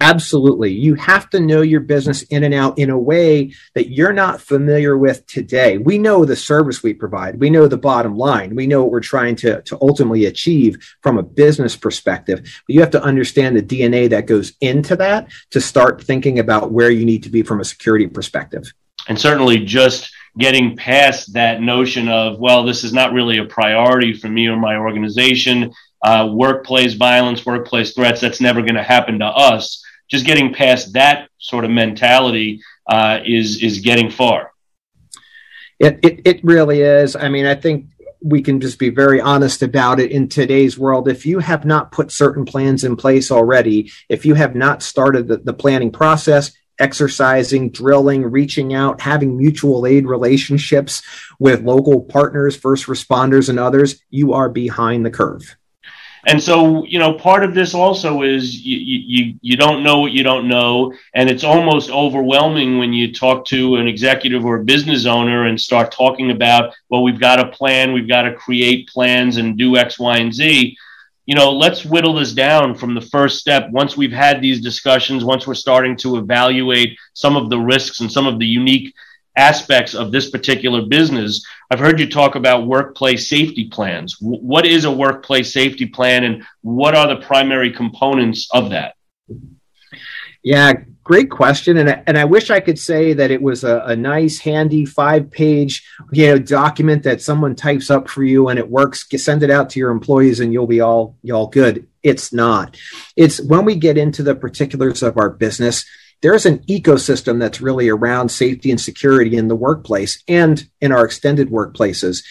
Absolutely. 0.00 0.72
You 0.72 0.94
have 0.94 1.28
to 1.30 1.40
know 1.40 1.60
your 1.60 1.80
business 1.80 2.22
in 2.22 2.44
and 2.44 2.54
out 2.54 2.78
in 2.78 2.90
a 2.90 2.98
way 2.98 3.52
that 3.74 3.90
you're 3.90 4.12
not 4.12 4.40
familiar 4.40 4.96
with 4.96 5.26
today. 5.26 5.76
We 5.76 5.98
know 5.98 6.24
the 6.24 6.36
service 6.36 6.82
we 6.82 6.94
provide. 6.94 7.38
We 7.38 7.50
know 7.50 7.66
the 7.66 7.76
bottom 7.76 8.16
line. 8.16 8.54
We 8.54 8.66
know 8.66 8.82
what 8.82 8.90
we're 8.90 9.00
trying 9.00 9.36
to, 9.36 9.60
to 9.62 9.78
ultimately 9.80 10.24
achieve 10.24 10.78
from 11.02 11.18
a 11.18 11.22
business 11.22 11.76
perspective. 11.76 12.40
But 12.40 12.74
you 12.74 12.80
have 12.80 12.90
to 12.90 13.02
understand 13.02 13.56
the 13.56 13.62
DNA 13.62 14.08
that 14.10 14.26
goes 14.26 14.54
into 14.60 14.96
that 14.96 15.28
to 15.50 15.60
start 15.60 16.02
thinking 16.02 16.38
about 16.38 16.72
where 16.72 16.90
you 16.90 17.04
need 17.04 17.22
to 17.24 17.30
be 17.30 17.42
from 17.42 17.60
a 17.60 17.64
security 17.64 18.06
perspective. 18.06 18.72
And 19.08 19.20
certainly 19.20 19.64
just 19.64 20.12
getting 20.38 20.76
past 20.76 21.32
that 21.34 21.60
notion 21.60 22.08
of, 22.08 22.38
well, 22.38 22.64
this 22.64 22.84
is 22.84 22.92
not 22.92 23.12
really 23.12 23.38
a 23.38 23.44
priority 23.44 24.14
for 24.14 24.28
me 24.28 24.46
or 24.46 24.56
my 24.56 24.76
organization. 24.76 25.72
Uh, 26.02 26.30
workplace 26.32 26.94
violence, 26.94 27.44
workplace 27.44 27.92
threats, 27.92 28.20
that's 28.20 28.40
never 28.40 28.62
going 28.62 28.74
to 28.74 28.82
happen 28.82 29.18
to 29.18 29.26
us. 29.26 29.84
Just 30.08 30.26
getting 30.26 30.52
past 30.52 30.94
that 30.94 31.28
sort 31.38 31.64
of 31.64 31.70
mentality 31.70 32.62
uh, 32.88 33.20
is 33.24 33.62
is 33.62 33.80
getting 33.80 34.10
far. 34.10 34.52
It, 35.78 35.98
it 36.02 36.20
it 36.24 36.44
really 36.44 36.80
is. 36.80 37.16
I 37.16 37.28
mean, 37.28 37.46
I 37.46 37.54
think 37.54 37.86
we 38.22 38.42
can 38.42 38.60
just 38.60 38.78
be 38.78 38.90
very 38.90 39.20
honest 39.20 39.62
about 39.62 40.00
it 40.00 40.10
in 40.10 40.28
today's 40.28 40.78
world. 40.78 41.08
If 41.08 41.24
you 41.24 41.38
have 41.38 41.64
not 41.64 41.92
put 41.92 42.10
certain 42.12 42.44
plans 42.44 42.84
in 42.84 42.96
place 42.96 43.30
already, 43.30 43.90
if 44.08 44.26
you 44.26 44.34
have 44.34 44.54
not 44.54 44.82
started 44.82 45.28
the, 45.28 45.38
the 45.38 45.54
planning 45.54 45.90
process, 45.90 46.52
exercising, 46.78 47.70
drilling, 47.70 48.24
reaching 48.24 48.74
out, 48.74 49.00
having 49.00 49.36
mutual 49.36 49.86
aid 49.86 50.06
relationships 50.06 51.02
with 51.38 51.62
local 51.62 52.02
partners, 52.02 52.56
first 52.56 52.86
responders, 52.86 53.48
and 53.48 53.58
others, 53.58 54.02
you 54.10 54.32
are 54.32 54.48
behind 54.48 55.04
the 55.04 55.10
curve. 55.10 55.56
And 56.26 56.42
so, 56.42 56.84
you 56.84 56.98
know, 56.98 57.14
part 57.14 57.44
of 57.44 57.54
this 57.54 57.72
also 57.72 58.22
is 58.22 58.64
you, 58.64 58.76
you, 58.78 59.34
you 59.40 59.56
don't 59.56 59.82
know 59.82 60.00
what 60.00 60.12
you 60.12 60.22
don't 60.22 60.48
know. 60.48 60.92
And 61.14 61.30
it's 61.30 61.44
almost 61.44 61.90
overwhelming 61.90 62.78
when 62.78 62.92
you 62.92 63.12
talk 63.12 63.46
to 63.46 63.76
an 63.76 63.88
executive 63.88 64.44
or 64.44 64.56
a 64.56 64.64
business 64.64 65.06
owner 65.06 65.46
and 65.46 65.58
start 65.58 65.92
talking 65.92 66.30
about, 66.30 66.74
well, 66.90 67.02
we've 67.02 67.20
got 67.20 67.40
a 67.40 67.48
plan, 67.48 67.92
we've 67.92 68.08
got 68.08 68.22
to 68.22 68.34
create 68.34 68.88
plans 68.88 69.38
and 69.38 69.56
do 69.56 69.76
X, 69.76 69.98
Y, 69.98 70.18
and 70.18 70.34
Z. 70.34 70.76
You 71.24 71.34
know, 71.34 71.52
let's 71.52 71.84
whittle 71.84 72.14
this 72.14 72.32
down 72.32 72.74
from 72.74 72.94
the 72.94 73.00
first 73.00 73.38
step. 73.38 73.70
Once 73.70 73.96
we've 73.96 74.12
had 74.12 74.42
these 74.42 74.60
discussions, 74.60 75.24
once 75.24 75.46
we're 75.46 75.54
starting 75.54 75.96
to 75.98 76.16
evaluate 76.16 76.98
some 77.14 77.36
of 77.36 77.48
the 77.50 77.58
risks 77.58 78.00
and 78.00 78.10
some 78.10 78.26
of 78.26 78.38
the 78.38 78.46
unique 78.46 78.92
aspects 79.36 79.94
of 79.94 80.12
this 80.12 80.30
particular 80.30 80.82
business. 80.82 81.44
I've 81.70 81.78
heard 81.78 82.00
you 82.00 82.10
talk 82.10 82.34
about 82.34 82.66
workplace 82.66 83.28
safety 83.28 83.68
plans. 83.68 84.16
what 84.20 84.66
is 84.66 84.84
a 84.84 84.90
workplace 84.90 85.52
safety 85.52 85.86
plan 85.86 86.24
and 86.24 86.44
what 86.62 86.96
are 86.96 87.06
the 87.06 87.24
primary 87.24 87.70
components 87.70 88.48
of 88.52 88.70
that? 88.70 88.96
Yeah, 90.42 90.72
great 91.04 91.30
question. 91.30 91.76
And 91.76 91.90
I, 91.90 92.02
and 92.08 92.18
I 92.18 92.24
wish 92.24 92.50
I 92.50 92.58
could 92.58 92.78
say 92.78 93.12
that 93.12 93.30
it 93.30 93.40
was 93.40 93.62
a, 93.62 93.82
a 93.86 93.94
nice, 93.94 94.38
handy 94.38 94.84
five 94.84 95.30
page 95.30 95.86
you 96.10 96.26
know, 96.26 96.38
document 96.38 97.04
that 97.04 97.22
someone 97.22 97.54
types 97.54 97.88
up 97.88 98.08
for 98.08 98.24
you 98.24 98.48
and 98.48 98.58
it 98.58 98.68
works. 98.68 99.06
Send 99.22 99.44
it 99.44 99.50
out 99.50 99.70
to 99.70 99.78
your 99.78 99.90
employees 99.90 100.40
and 100.40 100.52
you'll 100.52 100.66
be 100.66 100.80
all, 100.80 101.16
you 101.22 101.34
all 101.34 101.46
good. 101.46 101.86
It's 102.02 102.32
not. 102.32 102.76
It's 103.14 103.40
when 103.40 103.64
we 103.64 103.76
get 103.76 103.96
into 103.96 104.24
the 104.24 104.34
particulars 104.34 105.04
of 105.04 105.18
our 105.18 105.30
business, 105.30 105.84
there's 106.22 106.46
an 106.46 106.58
ecosystem 106.60 107.38
that's 107.38 107.60
really 107.60 107.88
around 107.88 108.28
safety 108.28 108.70
and 108.70 108.80
security 108.80 109.36
in 109.36 109.48
the 109.48 109.56
workplace 109.56 110.22
and 110.28 110.68
in 110.80 110.92
our 110.92 111.04
extended 111.04 111.50
workplaces. 111.50 112.22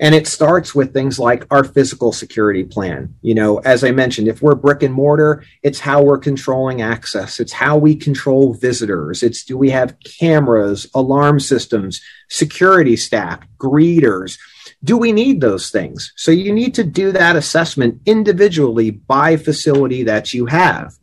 And 0.00 0.14
it 0.14 0.26
starts 0.26 0.74
with 0.74 0.92
things 0.92 1.20
like 1.20 1.46
our 1.52 1.62
physical 1.62 2.10
security 2.10 2.64
plan. 2.64 3.14
You 3.22 3.34
know, 3.34 3.58
as 3.58 3.84
I 3.84 3.92
mentioned, 3.92 4.26
if 4.26 4.42
we're 4.42 4.56
brick 4.56 4.82
and 4.82 4.92
mortar, 4.92 5.44
it's 5.62 5.78
how 5.78 6.02
we're 6.02 6.18
controlling 6.18 6.82
access. 6.82 7.38
It's 7.38 7.52
how 7.52 7.76
we 7.76 7.94
control 7.94 8.54
visitors. 8.54 9.22
It's 9.22 9.44
do 9.44 9.56
we 9.56 9.70
have 9.70 9.96
cameras, 10.00 10.88
alarm 10.94 11.38
systems, 11.38 12.00
security 12.28 12.96
staff, 12.96 13.40
greeters? 13.56 14.36
Do 14.82 14.96
we 14.96 15.12
need 15.12 15.40
those 15.40 15.70
things? 15.70 16.12
So 16.16 16.32
you 16.32 16.52
need 16.52 16.74
to 16.74 16.84
do 16.84 17.12
that 17.12 17.36
assessment 17.36 18.00
individually 18.04 18.90
by 18.90 19.36
facility 19.36 20.02
that 20.02 20.34
you 20.34 20.46
have. 20.46 20.94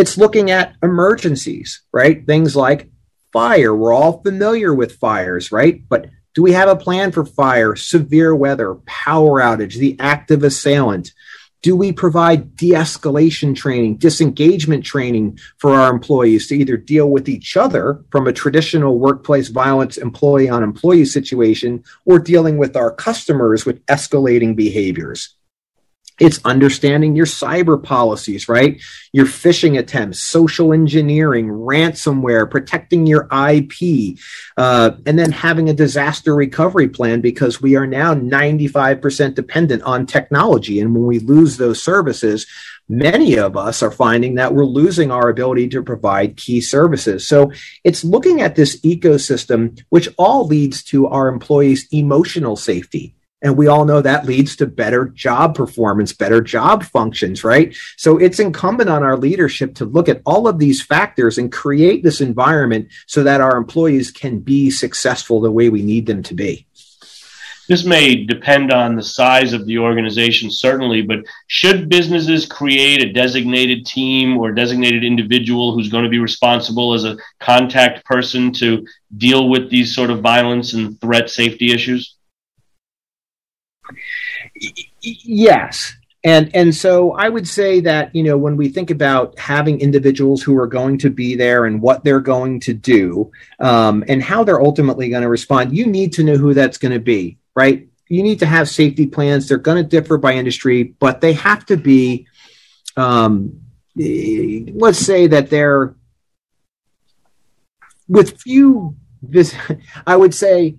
It's 0.00 0.16
looking 0.16 0.50
at 0.50 0.76
emergencies, 0.82 1.82
right? 1.92 2.24
Things 2.24 2.56
like 2.56 2.90
fire. 3.34 3.74
We're 3.74 3.92
all 3.92 4.22
familiar 4.22 4.74
with 4.74 4.96
fires, 4.96 5.52
right? 5.52 5.86
But 5.90 6.06
do 6.34 6.42
we 6.42 6.52
have 6.52 6.70
a 6.70 6.74
plan 6.74 7.12
for 7.12 7.26
fire, 7.26 7.76
severe 7.76 8.34
weather, 8.34 8.76
power 8.86 9.42
outage, 9.42 9.74
the 9.74 9.96
active 10.00 10.42
assailant? 10.42 11.12
Do 11.60 11.76
we 11.76 11.92
provide 11.92 12.56
de 12.56 12.70
escalation 12.70 13.54
training, 13.54 13.98
disengagement 13.98 14.86
training 14.86 15.38
for 15.58 15.74
our 15.74 15.92
employees 15.92 16.46
to 16.46 16.56
either 16.56 16.78
deal 16.78 17.10
with 17.10 17.28
each 17.28 17.54
other 17.58 18.02
from 18.10 18.26
a 18.26 18.32
traditional 18.32 18.98
workplace 18.98 19.48
violence 19.48 19.98
employee 19.98 20.48
on 20.48 20.62
employee 20.62 21.04
situation 21.04 21.84
or 22.06 22.18
dealing 22.18 22.56
with 22.56 22.74
our 22.74 22.90
customers 22.90 23.66
with 23.66 23.84
escalating 23.84 24.56
behaviors? 24.56 25.36
It's 26.20 26.38
understanding 26.44 27.16
your 27.16 27.26
cyber 27.26 27.82
policies, 27.82 28.48
right? 28.48 28.80
Your 29.12 29.24
phishing 29.24 29.78
attempts, 29.78 30.20
social 30.20 30.72
engineering, 30.74 31.48
ransomware, 31.48 32.48
protecting 32.48 33.06
your 33.06 33.26
IP, 33.32 34.18
uh, 34.58 34.92
and 35.06 35.18
then 35.18 35.32
having 35.32 35.70
a 35.70 35.74
disaster 35.74 36.34
recovery 36.34 36.88
plan 36.88 37.22
because 37.22 37.62
we 37.62 37.74
are 37.74 37.86
now 37.86 38.14
95% 38.14 39.34
dependent 39.34 39.82
on 39.82 40.04
technology. 40.04 40.78
And 40.80 40.94
when 40.94 41.06
we 41.06 41.20
lose 41.20 41.56
those 41.56 41.82
services, 41.82 42.46
many 42.86 43.38
of 43.38 43.56
us 43.56 43.82
are 43.82 43.90
finding 43.90 44.34
that 44.34 44.52
we're 44.52 44.66
losing 44.66 45.10
our 45.10 45.30
ability 45.30 45.68
to 45.68 45.82
provide 45.82 46.36
key 46.36 46.60
services. 46.60 47.26
So 47.26 47.50
it's 47.82 48.04
looking 48.04 48.42
at 48.42 48.56
this 48.56 48.78
ecosystem, 48.82 49.82
which 49.88 50.08
all 50.18 50.46
leads 50.46 50.82
to 50.84 51.06
our 51.06 51.28
employees' 51.28 51.88
emotional 51.92 52.56
safety 52.56 53.14
and 53.42 53.56
we 53.56 53.68
all 53.68 53.84
know 53.84 54.00
that 54.00 54.26
leads 54.26 54.56
to 54.56 54.66
better 54.66 55.06
job 55.06 55.54
performance, 55.54 56.12
better 56.12 56.40
job 56.40 56.84
functions, 56.84 57.42
right? 57.42 57.74
So 57.96 58.18
it's 58.18 58.40
incumbent 58.40 58.90
on 58.90 59.02
our 59.02 59.16
leadership 59.16 59.74
to 59.76 59.84
look 59.84 60.08
at 60.08 60.22
all 60.26 60.46
of 60.46 60.58
these 60.58 60.82
factors 60.82 61.38
and 61.38 61.50
create 61.50 62.02
this 62.02 62.20
environment 62.20 62.88
so 63.06 63.22
that 63.22 63.40
our 63.40 63.56
employees 63.56 64.10
can 64.10 64.40
be 64.40 64.70
successful 64.70 65.40
the 65.40 65.50
way 65.50 65.70
we 65.70 65.82
need 65.82 66.06
them 66.06 66.22
to 66.24 66.34
be. 66.34 66.66
This 67.70 67.84
may 67.84 68.24
depend 68.24 68.72
on 68.72 68.96
the 68.96 69.02
size 69.02 69.52
of 69.52 69.64
the 69.64 69.78
organization, 69.78 70.50
certainly, 70.50 71.02
but 71.02 71.20
should 71.46 71.88
businesses 71.88 72.44
create 72.44 73.00
a 73.00 73.12
designated 73.12 73.86
team 73.86 74.38
or 74.38 74.50
designated 74.50 75.04
individual 75.04 75.72
who's 75.72 75.88
going 75.88 76.02
to 76.02 76.10
be 76.10 76.18
responsible 76.18 76.94
as 76.94 77.04
a 77.04 77.16
contact 77.38 78.04
person 78.04 78.52
to 78.54 78.84
deal 79.18 79.48
with 79.48 79.70
these 79.70 79.94
sort 79.94 80.10
of 80.10 80.20
violence 80.20 80.72
and 80.72 81.00
threat 81.00 81.30
safety 81.30 81.72
issues? 81.72 82.16
Yes. 85.02 85.94
And 86.22 86.54
and 86.54 86.74
so 86.74 87.12
I 87.12 87.28
would 87.30 87.48
say 87.48 87.80
that 87.80 88.14
you 88.14 88.22
know 88.22 88.36
when 88.36 88.56
we 88.56 88.68
think 88.68 88.90
about 88.90 89.38
having 89.38 89.80
individuals 89.80 90.42
who 90.42 90.56
are 90.58 90.66
going 90.66 90.98
to 90.98 91.10
be 91.10 91.34
there 91.34 91.64
and 91.64 91.80
what 91.80 92.04
they're 92.04 92.20
going 92.20 92.60
to 92.60 92.74
do 92.74 93.30
um, 93.58 94.04
and 94.06 94.22
how 94.22 94.44
they're 94.44 94.60
ultimately 94.60 95.08
going 95.08 95.22
to 95.22 95.30
respond, 95.30 95.74
you 95.74 95.86
need 95.86 96.12
to 96.14 96.22
know 96.22 96.36
who 96.36 96.52
that's 96.52 96.76
going 96.76 96.92
to 96.92 97.00
be, 97.00 97.38
right? 97.54 97.88
You 98.08 98.22
need 98.22 98.40
to 98.40 98.46
have 98.46 98.68
safety 98.68 99.06
plans. 99.06 99.48
They're 99.48 99.56
going 99.56 99.82
to 99.82 99.88
differ 99.88 100.18
by 100.18 100.34
industry, 100.34 100.82
but 100.82 101.20
they 101.20 101.32
have 101.34 101.64
to 101.66 101.76
be. 101.76 102.26
Um, 102.96 103.60
let's 103.96 104.98
say 104.98 105.26
that 105.26 105.48
they're 105.48 105.94
with 108.08 108.40
few. 108.40 108.96
This 109.22 109.54
I 110.06 110.16
would 110.16 110.34
say 110.34 110.76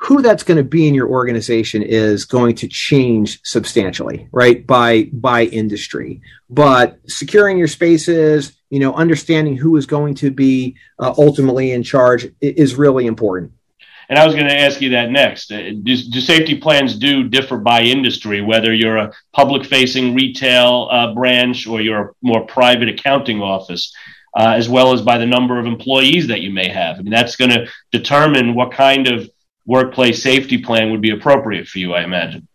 who 0.00 0.22
that's 0.22 0.42
going 0.42 0.56
to 0.56 0.64
be 0.64 0.88
in 0.88 0.94
your 0.94 1.08
organization 1.08 1.82
is 1.82 2.24
going 2.24 2.54
to 2.56 2.66
change 2.66 3.40
substantially 3.44 4.28
right 4.32 4.66
by 4.66 5.04
by 5.12 5.44
industry 5.44 6.20
but 6.48 6.98
securing 7.06 7.58
your 7.58 7.68
spaces 7.68 8.52
you 8.70 8.80
know 8.80 8.94
understanding 8.94 9.56
who 9.56 9.76
is 9.76 9.86
going 9.86 10.14
to 10.14 10.30
be 10.30 10.76
uh, 10.98 11.14
ultimately 11.18 11.72
in 11.72 11.82
charge 11.82 12.26
is 12.40 12.74
really 12.74 13.06
important 13.06 13.52
and 14.10 14.18
I 14.18 14.26
was 14.26 14.34
going 14.34 14.48
to 14.48 14.58
ask 14.58 14.80
you 14.80 14.90
that 14.90 15.12
next. 15.12 15.52
Uh, 15.52 15.70
do, 15.70 15.96
do, 15.96 16.20
safety 16.20 16.58
plans 16.58 16.96
do 16.96 17.28
differ 17.28 17.56
by 17.56 17.82
industry, 17.82 18.40
whether 18.40 18.74
you're 18.74 18.96
a 18.96 19.12
public 19.32 19.64
facing 19.64 20.16
retail 20.16 20.88
uh, 20.90 21.14
branch 21.14 21.68
or 21.68 21.80
you're 21.80 22.00
a 22.00 22.12
more 22.20 22.44
private 22.44 22.88
accounting 22.88 23.40
office, 23.40 23.94
uh, 24.36 24.54
as 24.56 24.68
well 24.68 24.92
as 24.92 25.00
by 25.00 25.16
the 25.16 25.26
number 25.26 25.60
of 25.60 25.66
employees 25.66 26.26
that 26.26 26.40
you 26.40 26.50
may 26.50 26.68
have? 26.68 26.98
I 26.98 27.02
mean, 27.02 27.12
that's 27.12 27.36
going 27.36 27.52
to 27.52 27.68
determine 27.92 28.56
what 28.56 28.72
kind 28.72 29.06
of 29.06 29.30
workplace 29.66 30.22
safety 30.22 30.58
plan 30.58 30.90
would 30.90 31.00
be 31.00 31.10
appropriate 31.10 31.68
for 31.68 31.78
you, 31.78 31.94
I 31.94 32.02
imagine. 32.02 32.48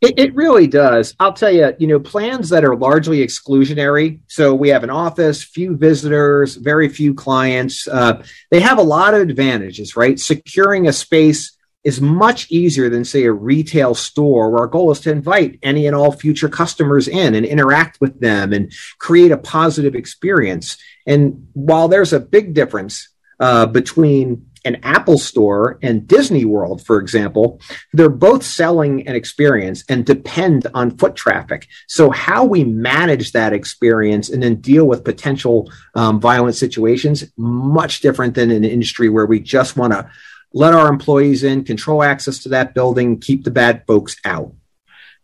It, 0.00 0.18
it, 0.18 0.34
really 0.34 0.66
does. 0.66 1.14
I'll 1.18 1.32
tell 1.32 1.50
you, 1.50 1.72
you 1.78 1.86
know, 1.86 1.98
plans 1.98 2.50
that 2.50 2.62
are 2.62 2.76
largely 2.76 3.26
exclusionary. 3.26 4.20
So 4.26 4.54
we 4.54 4.68
have 4.68 4.84
an 4.84 4.90
office, 4.90 5.42
few 5.42 5.76
visitors, 5.76 6.56
very 6.56 6.90
few 6.90 7.14
clients. 7.14 7.88
Uh, 7.88 8.22
they 8.50 8.60
have 8.60 8.76
a 8.76 8.82
lot 8.82 9.14
of 9.14 9.22
advantages, 9.22 9.96
right? 9.96 10.20
Securing 10.20 10.88
a 10.88 10.92
space 10.92 11.56
is 11.84 12.00
much 12.02 12.50
easier 12.50 12.90
than, 12.90 13.04
say, 13.04 13.24
a 13.24 13.32
retail 13.32 13.94
store 13.94 14.50
where 14.50 14.62
our 14.62 14.66
goal 14.66 14.90
is 14.90 15.00
to 15.00 15.10
invite 15.10 15.58
any 15.62 15.86
and 15.86 15.96
all 15.96 16.12
future 16.12 16.48
customers 16.48 17.08
in 17.08 17.34
and 17.34 17.46
interact 17.46 17.98
with 18.00 18.20
them 18.20 18.52
and 18.52 18.72
create 18.98 19.30
a 19.30 19.38
positive 19.38 19.94
experience. 19.94 20.76
And 21.06 21.48
while 21.52 21.88
there's 21.88 22.12
a 22.12 22.20
big 22.20 22.52
difference 22.52 23.08
uh, 23.40 23.66
between 23.66 24.50
an 24.64 24.78
Apple 24.82 25.18
store 25.18 25.78
and 25.82 26.06
Disney 26.06 26.44
World, 26.44 26.84
for 26.84 26.98
example, 26.98 27.60
they're 27.92 28.08
both 28.08 28.42
selling 28.42 29.06
an 29.06 29.14
experience 29.14 29.84
and 29.88 30.06
depend 30.06 30.66
on 30.74 30.96
foot 30.96 31.14
traffic. 31.16 31.68
So, 31.86 32.10
how 32.10 32.44
we 32.44 32.64
manage 32.64 33.32
that 33.32 33.52
experience 33.52 34.30
and 34.30 34.42
then 34.42 34.56
deal 34.56 34.86
with 34.86 35.04
potential 35.04 35.70
um, 35.94 36.20
violent 36.20 36.56
situations, 36.56 37.24
much 37.36 38.00
different 38.00 38.34
than 38.34 38.50
an 38.50 38.64
industry 38.64 39.08
where 39.08 39.26
we 39.26 39.40
just 39.40 39.76
want 39.76 39.92
to 39.92 40.10
let 40.52 40.72
our 40.72 40.88
employees 40.88 41.42
in, 41.42 41.64
control 41.64 42.02
access 42.02 42.38
to 42.44 42.48
that 42.50 42.74
building, 42.74 43.20
keep 43.20 43.44
the 43.44 43.50
bad 43.50 43.84
folks 43.86 44.16
out. 44.24 44.52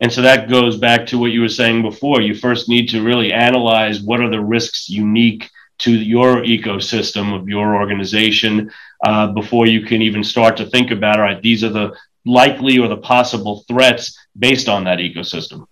And 0.00 0.12
so 0.12 0.22
that 0.22 0.48
goes 0.48 0.78
back 0.78 1.06
to 1.06 1.18
what 1.18 1.30
you 1.30 1.42
were 1.42 1.48
saying 1.48 1.82
before. 1.82 2.20
You 2.20 2.34
first 2.34 2.68
need 2.68 2.88
to 2.88 3.02
really 3.02 3.32
analyze 3.32 4.00
what 4.00 4.20
are 4.20 4.30
the 4.30 4.40
risks 4.40 4.88
unique 4.88 5.50
to 5.80 5.92
your 5.92 6.42
ecosystem 6.42 7.34
of 7.34 7.48
your 7.48 7.76
organization 7.76 8.70
uh, 9.04 9.28
before 9.28 9.66
you 9.66 9.82
can 9.86 10.02
even 10.02 10.22
start 10.22 10.56
to 10.58 10.66
think 10.66 10.90
about, 10.90 11.18
all 11.18 11.24
right, 11.24 11.42
these 11.42 11.64
are 11.64 11.70
the 11.70 11.96
likely 12.26 12.78
or 12.78 12.88
the 12.88 12.98
possible 12.98 13.64
threats 13.66 14.18
based 14.38 14.68
on 14.68 14.84
that 14.84 14.98
ecosystem. 14.98 15.66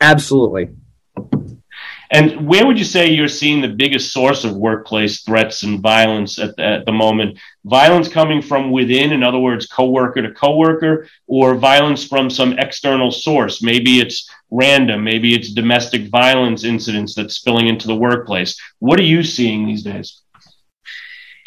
Absolutely. 0.00 0.70
And 2.12 2.48
where 2.48 2.66
would 2.66 2.76
you 2.76 2.84
say 2.84 3.10
you're 3.10 3.28
seeing 3.28 3.60
the 3.60 3.68
biggest 3.68 4.12
source 4.12 4.42
of 4.42 4.56
workplace 4.56 5.22
threats 5.22 5.62
and 5.62 5.80
violence 5.80 6.40
at 6.40 6.56
the, 6.56 6.64
at 6.64 6.86
the 6.86 6.92
moment? 6.92 7.38
Violence 7.64 8.08
coming 8.08 8.42
from 8.42 8.72
within, 8.72 9.12
in 9.12 9.22
other 9.22 9.38
words, 9.38 9.66
coworker 9.66 10.20
to 10.20 10.32
coworker, 10.32 11.06
or 11.28 11.54
violence 11.54 12.04
from 12.04 12.28
some 12.28 12.58
external 12.58 13.12
source? 13.12 13.62
Maybe 13.62 14.00
it's 14.00 14.28
random, 14.50 15.04
maybe 15.04 15.34
it's 15.34 15.52
domestic 15.52 16.08
violence 16.08 16.64
incidents 16.64 17.14
that's 17.14 17.36
spilling 17.36 17.68
into 17.68 17.86
the 17.86 17.94
workplace. 17.94 18.60
What 18.80 18.98
are 18.98 19.04
you 19.04 19.22
seeing 19.22 19.64
these 19.64 19.84
days? 19.84 20.20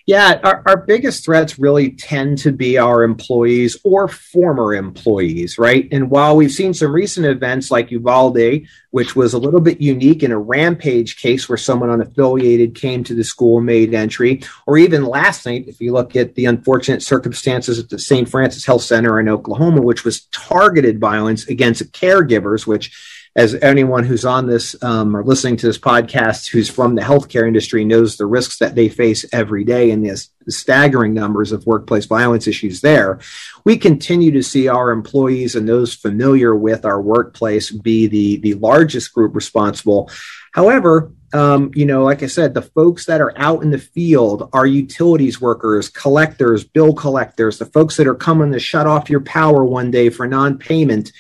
Yeah, 0.05 0.41
our, 0.43 0.61
our 0.65 0.77
biggest 0.77 1.23
threats 1.23 1.57
really 1.57 1.91
tend 1.91 2.39
to 2.39 2.51
be 2.51 2.77
our 2.77 3.03
employees 3.03 3.77
or 3.85 4.09
former 4.09 4.73
employees, 4.73 5.57
right? 5.57 5.87
And 5.93 6.09
while 6.09 6.35
we've 6.35 6.51
seen 6.51 6.73
some 6.73 6.91
recent 6.91 7.25
events 7.25 7.71
like 7.71 7.89
Uvalde, 7.89 8.67
which 8.91 9.15
was 9.15 9.33
a 9.33 9.37
little 9.37 9.61
bit 9.61 9.79
unique 9.79 10.21
in 10.21 10.33
a 10.33 10.37
rampage 10.37 11.21
case 11.21 11.47
where 11.47 11.57
someone 11.57 11.89
unaffiliated 11.89 12.75
came 12.75 13.05
to 13.05 13.15
the 13.15 13.23
school, 13.23 13.61
made 13.61 13.93
entry, 13.93 14.43
or 14.67 14.77
even 14.77 15.05
last 15.05 15.45
night, 15.45 15.69
if 15.69 15.79
you 15.79 15.93
look 15.93 16.17
at 16.17 16.35
the 16.35 16.45
unfortunate 16.45 17.01
circumstances 17.01 17.79
at 17.79 17.87
the 17.87 17.97
St. 17.97 18.27
Francis 18.27 18.65
Health 18.65 18.83
Center 18.83 19.21
in 19.21 19.29
Oklahoma, 19.29 19.81
which 19.81 20.03
was 20.03 20.25
targeted 20.33 20.99
violence 20.99 21.47
against 21.47 21.93
caregivers, 21.93 22.67
which 22.67 22.91
as 23.35 23.55
anyone 23.55 24.03
who's 24.03 24.25
on 24.25 24.45
this 24.45 24.75
um, 24.83 25.17
or 25.17 25.23
listening 25.23 25.57
to 25.57 25.65
this 25.65 25.79
podcast 25.79 26.49
who's 26.49 26.69
from 26.69 26.93
the 26.93 27.01
healthcare 27.01 27.47
industry 27.47 27.83
knows 27.83 28.15
the 28.15 28.27
risks 28.27 28.59
that 28.59 28.75
they 28.75 28.89
face 28.89 29.25
every 29.33 29.63
day 29.63 29.89
and 29.89 30.05
the 30.05 30.27
staggering 30.47 31.15
numbers 31.15 31.51
of 31.51 31.65
workplace 31.65 32.05
violence 32.05 32.45
issues 32.45 32.81
there. 32.81 33.19
We 33.65 33.77
continue 33.77 34.31
to 34.31 34.43
see 34.43 34.67
our 34.67 34.91
employees 34.91 35.55
and 35.55 35.67
those 35.67 35.95
familiar 35.95 36.55
with 36.55 36.85
our 36.85 37.01
workplace 37.01 37.71
be 37.71 38.05
the, 38.05 38.37
the 38.37 38.53
largest 38.55 39.13
group 39.13 39.33
responsible. 39.35 40.11
However, 40.51 41.11
um, 41.33 41.71
you 41.73 41.87
know, 41.87 42.03
like 42.03 42.21
I 42.21 42.27
said, 42.27 42.53
the 42.53 42.61
folks 42.61 43.07
that 43.07 43.19
are 43.19 43.33
out 43.35 43.63
in 43.63 43.71
the 43.71 43.79
field 43.79 44.51
are 44.53 44.67
utilities 44.67 45.41
workers, 45.41 45.89
collectors, 45.89 46.63
bill 46.63 46.93
collectors, 46.93 47.57
the 47.57 47.65
folks 47.65 47.97
that 47.97 48.05
are 48.05 48.13
coming 48.13 48.51
to 48.51 48.59
shut 48.59 48.85
off 48.85 49.09
your 49.09 49.21
power 49.21 49.65
one 49.65 49.89
day 49.89 50.09
for 50.09 50.27
non 50.27 50.59
payment 50.59 51.11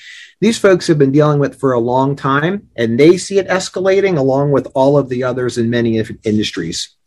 these 0.43 0.59
folks 0.59 0.87
have 0.87 0.99
been 0.99 1.13
dealing 1.13 1.39
with 1.39 1.57
for 1.57 1.71
a 1.71 1.79
long 1.79 2.17
time, 2.17 2.67
and 2.75 2.99
they 2.99 3.15
see 3.15 3.37
it 3.39 3.47
escalating 3.47 4.17
along 4.17 4.51
with 4.51 4.67
all 4.75 4.97
of 4.97 5.07
the 5.07 5.23
others 5.23 5.57
in 5.57 5.69
many 5.69 5.97
industries. 6.25 6.97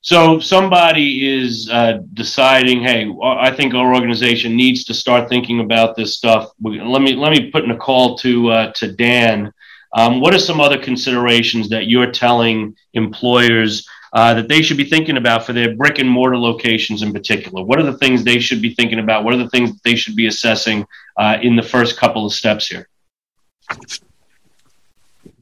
So 0.00 0.40
somebody 0.40 1.28
is 1.28 1.68
uh, 1.70 1.98
deciding, 2.14 2.82
hey, 2.82 3.14
I 3.22 3.50
think 3.50 3.74
our 3.74 3.94
organization 3.94 4.56
needs 4.56 4.84
to 4.84 4.94
start 4.94 5.28
thinking 5.28 5.60
about 5.60 5.94
this 5.94 6.16
stuff. 6.16 6.50
Let 6.62 7.02
me 7.02 7.14
let 7.14 7.32
me 7.32 7.50
put 7.50 7.64
in 7.64 7.70
a 7.70 7.76
call 7.76 8.16
to 8.24 8.50
uh, 8.50 8.72
to 8.72 8.90
Dan. 8.90 9.52
Um, 9.92 10.20
what 10.22 10.34
are 10.34 10.38
some 10.38 10.58
other 10.58 10.78
considerations 10.78 11.68
that 11.68 11.86
you're 11.86 12.10
telling 12.10 12.74
employers 12.94 13.86
uh, 14.12 14.34
that 14.34 14.48
they 14.48 14.62
should 14.62 14.76
be 14.76 14.84
thinking 14.84 15.16
about 15.16 15.46
for 15.46 15.52
their 15.52 15.74
brick 15.74 15.98
and 15.98 16.08
mortar 16.08 16.38
locations 16.38 17.02
in 17.02 17.12
particular? 17.12 17.64
What 17.64 17.78
are 17.78 17.84
the 17.84 17.96
things 17.98 18.24
they 18.24 18.38
should 18.38 18.60
be 18.60 18.74
thinking 18.74 18.98
about? 18.98 19.24
What 19.24 19.34
are 19.34 19.38
the 19.38 19.48
things 19.48 19.80
they 19.82 19.94
should 19.94 20.16
be 20.16 20.26
assessing 20.26 20.86
uh, 21.16 21.38
in 21.42 21.56
the 21.56 21.62
first 21.62 21.98
couple 21.98 22.26
of 22.26 22.32
steps 22.32 22.66
here? 22.66 22.88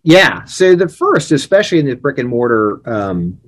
Yeah. 0.03 0.45
So 0.45 0.75
the 0.75 0.89
first, 0.89 1.33
especially 1.33 1.81
in 1.81 1.87
the 1.87 1.97
brick 1.97 2.19
and 2.19 2.29
mortar 2.29 2.81
um, 2.89 3.41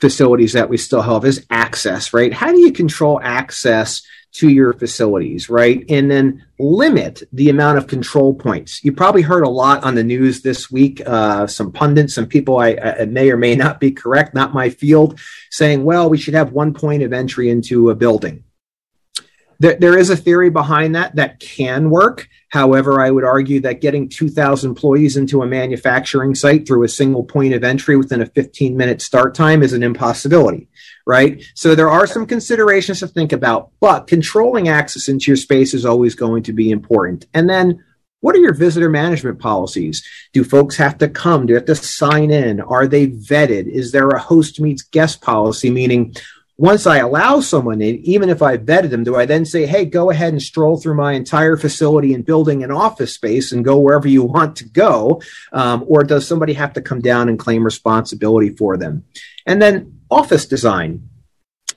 facilities 0.00 0.52
that 0.54 0.68
we 0.68 0.76
still 0.76 1.02
have, 1.02 1.24
is 1.24 1.46
access, 1.50 2.12
right? 2.14 2.32
How 2.32 2.52
do 2.52 2.60
you 2.60 2.72
control 2.72 3.20
access 3.22 4.02
to 4.32 4.48
your 4.48 4.72
facilities, 4.72 5.50
right? 5.50 5.84
And 5.88 6.10
then 6.10 6.44
limit 6.58 7.22
the 7.32 7.50
amount 7.50 7.78
of 7.78 7.88
control 7.88 8.34
points. 8.34 8.84
You 8.84 8.92
probably 8.92 9.22
heard 9.22 9.42
a 9.42 9.48
lot 9.48 9.82
on 9.82 9.96
the 9.96 10.04
news 10.04 10.42
this 10.42 10.70
week. 10.70 11.02
Uh, 11.04 11.46
some 11.46 11.72
pundits, 11.72 12.14
some 12.14 12.26
people 12.26 12.58
I, 12.58 12.76
I, 13.00 13.04
may 13.06 13.30
or 13.30 13.36
may 13.36 13.56
not 13.56 13.80
be 13.80 13.90
correct, 13.90 14.34
not 14.34 14.54
my 14.54 14.70
field, 14.70 15.18
saying, 15.50 15.84
well, 15.84 16.08
we 16.08 16.18
should 16.18 16.34
have 16.34 16.52
one 16.52 16.74
point 16.74 17.02
of 17.02 17.12
entry 17.12 17.50
into 17.50 17.90
a 17.90 17.94
building. 17.94 18.44
There, 19.60 19.76
there 19.78 19.98
is 19.98 20.10
a 20.10 20.16
theory 20.16 20.50
behind 20.50 20.94
that 20.96 21.16
that 21.16 21.38
can 21.38 21.90
work. 21.90 22.28
However, 22.48 23.00
I 23.00 23.10
would 23.10 23.24
argue 23.24 23.60
that 23.60 23.80
getting 23.80 24.08
2,000 24.08 24.68
employees 24.68 25.16
into 25.16 25.42
a 25.42 25.46
manufacturing 25.46 26.34
site 26.34 26.66
through 26.66 26.82
a 26.82 26.88
single 26.88 27.22
point 27.22 27.54
of 27.54 27.62
entry 27.62 27.96
within 27.96 28.22
a 28.22 28.26
15 28.26 28.76
minute 28.76 29.00
start 29.00 29.34
time 29.34 29.62
is 29.62 29.72
an 29.72 29.84
impossibility 29.84 30.68
right? 31.10 31.42
So 31.56 31.74
there 31.74 31.90
are 31.90 32.06
some 32.06 32.24
considerations 32.24 33.00
to 33.00 33.08
think 33.08 33.32
about, 33.32 33.70
but 33.80 34.06
controlling 34.06 34.68
access 34.68 35.08
into 35.08 35.28
your 35.28 35.36
space 35.36 35.74
is 35.74 35.84
always 35.84 36.14
going 36.14 36.44
to 36.44 36.52
be 36.52 36.70
important. 36.70 37.26
And 37.34 37.50
then 37.50 37.84
what 38.20 38.36
are 38.36 38.40
your 38.40 38.54
visitor 38.54 38.88
management 38.88 39.40
policies? 39.40 40.06
Do 40.32 40.44
folks 40.44 40.76
have 40.76 40.98
to 40.98 41.08
come? 41.08 41.46
Do 41.46 41.54
they 41.54 41.58
have 41.58 41.66
to 41.66 41.74
sign 41.74 42.30
in? 42.30 42.60
Are 42.60 42.86
they 42.86 43.08
vetted? 43.08 43.66
Is 43.66 43.90
there 43.90 44.08
a 44.10 44.20
host 44.20 44.60
meets 44.60 44.82
guest 44.82 45.20
policy? 45.20 45.70
Meaning, 45.70 46.14
once 46.60 46.86
I 46.86 46.98
allow 46.98 47.40
someone 47.40 47.80
in, 47.80 47.96
even 48.00 48.28
if 48.28 48.42
I 48.42 48.58
vetted 48.58 48.90
them, 48.90 49.02
do 49.02 49.16
I 49.16 49.24
then 49.24 49.46
say, 49.46 49.64
hey, 49.64 49.86
go 49.86 50.10
ahead 50.10 50.34
and 50.34 50.42
stroll 50.42 50.76
through 50.76 50.94
my 50.94 51.12
entire 51.12 51.56
facility 51.56 52.12
and 52.12 52.22
building 52.22 52.62
an 52.62 52.70
office 52.70 53.14
space 53.14 53.50
and 53.50 53.64
go 53.64 53.78
wherever 53.78 54.06
you 54.06 54.24
want 54.24 54.56
to 54.56 54.68
go? 54.68 55.22
Um, 55.54 55.86
or 55.88 56.04
does 56.04 56.28
somebody 56.28 56.52
have 56.52 56.74
to 56.74 56.82
come 56.82 57.00
down 57.00 57.30
and 57.30 57.38
claim 57.38 57.64
responsibility 57.64 58.50
for 58.50 58.76
them? 58.76 59.04
And 59.46 59.62
then 59.62 60.00
office 60.10 60.44
design. 60.44 61.08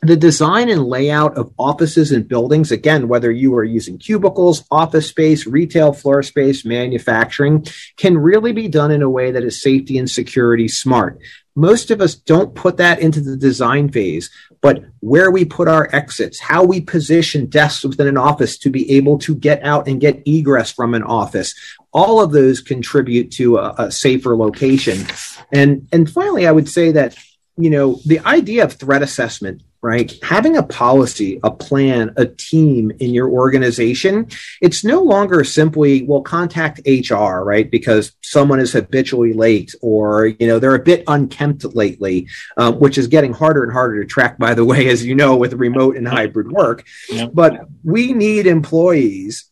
The 0.01 0.17
design 0.17 0.67
and 0.67 0.83
layout 0.83 1.37
of 1.37 1.53
offices 1.57 2.11
and 2.11 2.27
buildings, 2.27 2.69
again, 2.69 3.07
whether 3.07 3.31
you 3.31 3.55
are 3.55 3.63
using 3.63 3.97
cubicles, 3.97 4.65
office 4.69 5.07
space, 5.07 5.47
retail 5.47 5.93
floor 5.93 6.21
space, 6.23 6.65
manufacturing, 6.65 7.65
can 7.95 8.17
really 8.17 8.51
be 8.51 8.67
done 8.67 8.91
in 8.91 9.01
a 9.01 9.09
way 9.09 9.31
that 9.31 9.45
is 9.45 9.61
safety 9.61 9.97
and 9.97 10.11
security 10.11 10.67
smart. 10.67 11.21
Most 11.55 11.91
of 11.91 12.01
us 12.01 12.15
don't 12.15 12.55
put 12.55 12.77
that 12.77 12.99
into 12.99 13.21
the 13.21 13.37
design 13.37 13.89
phase, 13.89 14.29
but 14.61 14.83
where 15.01 15.29
we 15.29 15.45
put 15.45 15.67
our 15.67 15.89
exits, 15.93 16.39
how 16.39 16.63
we 16.63 16.81
position 16.81 17.45
desks 17.45 17.83
within 17.83 18.07
an 18.07 18.17
office 18.17 18.57
to 18.59 18.69
be 18.69 18.89
able 18.91 19.19
to 19.19 19.35
get 19.35 19.63
out 19.63 19.87
and 19.87 20.01
get 20.01 20.23
egress 20.25 20.71
from 20.71 20.93
an 20.93 21.03
office, 21.03 21.53
all 21.91 22.23
of 22.23 22.31
those 22.31 22.61
contribute 22.61 23.31
to 23.31 23.57
a, 23.57 23.75
a 23.77 23.91
safer 23.91 24.35
location. 24.35 25.05
And, 25.51 25.87
and 25.91 26.09
finally, 26.09 26.47
I 26.47 26.51
would 26.51 26.69
say 26.69 26.91
that 26.93 27.15
you 27.57 27.69
know, 27.69 27.99
the 28.05 28.19
idea 28.19 28.63
of 28.63 28.73
threat 28.73 29.03
assessment, 29.03 29.61
right? 29.83 30.13
Having 30.23 30.55
a 30.55 30.63
policy, 30.63 31.41
a 31.43 31.51
plan, 31.51 32.13
a 32.15 32.25
team 32.25 32.89
in 32.99 33.13
your 33.13 33.29
organization, 33.29 34.27
it's 34.61 34.85
no 34.85 35.01
longer 35.01 35.43
simply, 35.43 36.03
well, 36.03 36.21
contact 36.21 36.79
HR, 36.87 37.43
right? 37.43 37.69
Because 37.69 38.13
someone 38.21 38.61
is 38.61 38.71
habitually 38.71 39.33
late 39.33 39.75
or, 39.81 40.27
you 40.27 40.47
know, 40.47 40.57
they're 40.57 40.73
a 40.73 40.79
bit 40.79 41.03
unkempt 41.07 41.65
lately, 41.75 42.29
um, 42.55 42.79
which 42.79 42.97
is 42.97 43.07
getting 43.07 43.33
harder 43.33 43.63
and 43.63 43.73
harder 43.73 44.01
to 44.01 44.07
track, 44.07 44.37
by 44.37 44.53
the 44.53 44.63
way, 44.65 44.87
as 44.87 45.05
you 45.05 45.15
know, 45.15 45.35
with 45.35 45.53
remote 45.53 45.97
and 45.97 46.07
hybrid 46.07 46.49
work. 46.49 46.85
But 47.33 47.67
we 47.83 48.13
need 48.13 48.47
employees, 48.47 49.51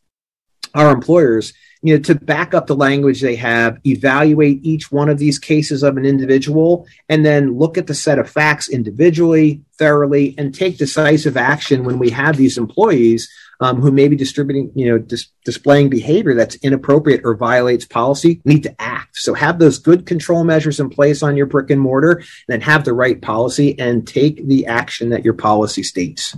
our 0.73 0.91
employers, 0.91 1.51
you 1.81 1.95
know, 1.95 2.01
to 2.03 2.15
back 2.15 2.53
up 2.53 2.67
the 2.67 2.75
language 2.75 3.21
they 3.21 3.35
have, 3.35 3.79
evaluate 3.85 4.63
each 4.63 4.91
one 4.91 5.09
of 5.09 5.17
these 5.17 5.39
cases 5.39 5.81
of 5.81 5.97
an 5.97 6.05
individual, 6.05 6.85
and 7.09 7.25
then 7.25 7.57
look 7.57 7.77
at 7.77 7.87
the 7.87 7.95
set 7.95 8.19
of 8.19 8.29
facts 8.29 8.69
individually, 8.69 9.61
thoroughly, 9.77 10.35
and 10.37 10.53
take 10.53 10.77
decisive 10.77 11.37
action 11.37 11.83
when 11.83 11.97
we 11.97 12.11
have 12.11 12.37
these 12.37 12.57
employees 12.57 13.29
um, 13.61 13.79
who 13.79 13.91
may 13.91 14.07
be 14.07 14.15
distributing, 14.15 14.71
you 14.75 14.89
know, 14.89 14.97
dis- 14.97 15.27
displaying 15.45 15.89
behavior 15.89 16.33
that's 16.35 16.55
inappropriate 16.55 17.21
or 17.23 17.35
violates 17.35 17.85
policy, 17.85 18.41
need 18.43 18.63
to 18.63 18.81
act. 18.81 19.17
So 19.17 19.33
have 19.33 19.59
those 19.59 19.79
good 19.79 20.05
control 20.05 20.43
measures 20.43 20.79
in 20.79 20.89
place 20.89 21.23
on 21.23 21.37
your 21.37 21.45
brick 21.45 21.69
and 21.69 21.81
mortar, 21.81 22.13
and 22.13 22.25
then 22.47 22.61
have 22.61 22.83
the 22.83 22.93
right 22.93 23.21
policy 23.21 23.77
and 23.79 24.07
take 24.07 24.47
the 24.47 24.65
action 24.65 25.09
that 25.09 25.23
your 25.23 25.35
policy 25.35 25.83
states. 25.83 26.35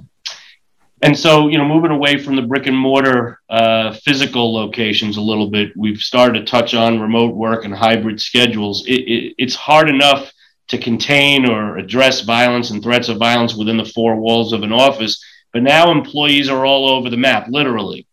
And 1.03 1.19
so, 1.19 1.49
you 1.49 1.57
know, 1.57 1.65
moving 1.65 1.91
away 1.91 2.17
from 2.17 2.37
the 2.37 2.41
brick 2.41 2.65
and 2.65 2.77
mortar 2.77 3.41
uh, 3.49 3.93
physical 4.05 4.53
locations 4.53 5.17
a 5.17 5.21
little 5.21 5.49
bit, 5.49 5.75
we've 5.75 5.99
started 5.99 6.39
to 6.39 6.45
touch 6.45 6.73
on 6.73 7.01
remote 7.01 7.35
work 7.35 7.65
and 7.65 7.75
hybrid 7.75 8.21
schedules. 8.21 8.87
It, 8.87 9.01
it, 9.01 9.35
it's 9.37 9.53
hard 9.53 9.89
enough 9.89 10.31
to 10.69 10.77
contain 10.77 11.45
or 11.45 11.77
address 11.77 12.21
violence 12.21 12.69
and 12.69 12.81
threats 12.81 13.09
of 13.09 13.17
violence 13.17 13.53
within 13.53 13.75
the 13.75 13.83
four 13.83 14.15
walls 14.15 14.53
of 14.53 14.63
an 14.63 14.71
office. 14.71 15.21
But 15.51 15.63
now 15.63 15.91
employees 15.91 16.47
are 16.49 16.65
all 16.65 16.89
over 16.89 17.09
the 17.09 17.17
map, 17.17 17.47
literally. 17.49 18.07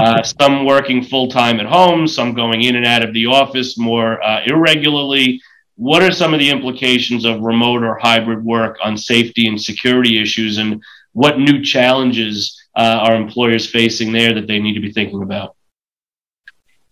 Uh, 0.00 0.22
some 0.40 0.66
working 0.66 1.04
full 1.04 1.28
time 1.28 1.60
at 1.60 1.66
home, 1.66 2.08
some 2.08 2.34
going 2.34 2.62
in 2.64 2.74
and 2.74 2.84
out 2.84 3.04
of 3.04 3.14
the 3.14 3.26
office 3.26 3.78
more 3.78 4.20
uh, 4.20 4.42
irregularly. 4.46 5.40
What 5.76 6.02
are 6.02 6.10
some 6.10 6.34
of 6.34 6.40
the 6.40 6.50
implications 6.50 7.24
of 7.24 7.40
remote 7.40 7.84
or 7.84 8.00
hybrid 8.00 8.44
work 8.44 8.78
on 8.82 8.98
safety 8.98 9.46
and 9.46 9.62
security 9.62 10.20
issues, 10.20 10.58
and 10.58 10.82
what 11.12 11.38
new 11.38 11.62
challenges 11.62 12.60
uh, 12.76 12.98
are 13.02 13.14
employers 13.14 13.68
facing 13.68 14.12
there 14.12 14.34
that 14.34 14.46
they 14.46 14.58
need 14.58 14.74
to 14.74 14.80
be 14.80 14.92
thinking 14.92 15.22
about? 15.22 15.56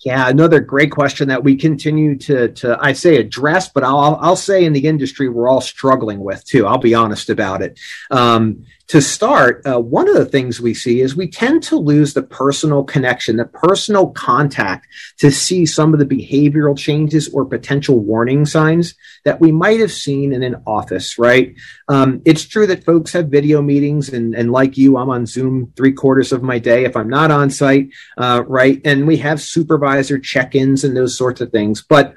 Yeah, 0.04 0.28
another 0.28 0.61
great 0.61 0.90
question 0.90 1.28
that 1.28 1.44
we 1.44 1.56
continue 1.56 2.16
to 2.18 2.48
to 2.48 2.78
I 2.80 2.94
say 2.94 3.16
address, 3.16 3.68
but 3.68 3.85
I'll 3.85 4.18
I'll 4.20 4.37
say 4.37 4.64
in 4.64 4.72
the 4.72 4.87
industry 4.87 5.28
we're 5.28 5.48
all 5.48 5.61
struggling 5.61 6.20
with 6.20 6.42
too. 6.44 6.66
I'll 6.66 6.78
be 6.78 6.94
honest 6.94 7.28
about 7.28 7.61
it. 7.61 7.78
Um, 8.11 8.64
to 8.90 9.00
start, 9.00 9.64
uh, 9.64 9.79
one 9.79 10.09
of 10.09 10.16
the 10.16 10.24
things 10.24 10.61
we 10.61 10.74
see 10.74 11.00
is 11.00 11.14
we 11.14 11.29
tend 11.29 11.62
to 11.62 11.76
lose 11.76 12.12
the 12.12 12.24
personal 12.24 12.83
connection, 12.83 13.37
the 13.37 13.44
personal 13.44 14.09
contact 14.09 14.88
to 15.18 15.31
see 15.31 15.64
some 15.64 15.94
of 15.94 16.00
the 16.00 16.05
behavioral 16.05 16.76
changes 16.76 17.29
or 17.29 17.44
potential 17.44 18.00
warning 18.00 18.44
signs 18.44 18.96
that 19.24 19.40
we 19.40 19.53
might 19.53 19.79
have 19.79 19.92
seen 19.92 20.33
in 20.33 20.42
an 20.42 20.61
office, 20.66 21.20
right? 21.20 21.55
Um, 21.87 22.20
it's 22.24 22.44
true 22.44 22.66
that 22.66 22.83
folks 22.83 23.12
have 23.12 23.29
video 23.29 23.62
meetings, 23.62 24.09
and, 24.09 24.35
and 24.35 24.50
like 24.50 24.76
you, 24.76 24.96
I'm 24.96 25.09
on 25.09 25.24
Zoom 25.24 25.72
three 25.76 25.92
quarters 25.92 26.33
of 26.33 26.42
my 26.42 26.59
day 26.59 26.85
if 26.85 26.96
I'm 26.96 27.09
not 27.09 27.31
on 27.31 27.48
site, 27.48 27.90
uh, 28.18 28.42
right? 28.48 28.81
And 28.85 29.07
we 29.07 29.18
have 29.18 29.40
supervisor 29.40 30.18
check 30.18 30.57
ins 30.57 30.83
and 30.83 30.96
those 30.96 31.16
sorts 31.16 31.40
of 31.40 31.53
things. 31.53 31.81
But, 31.81 32.16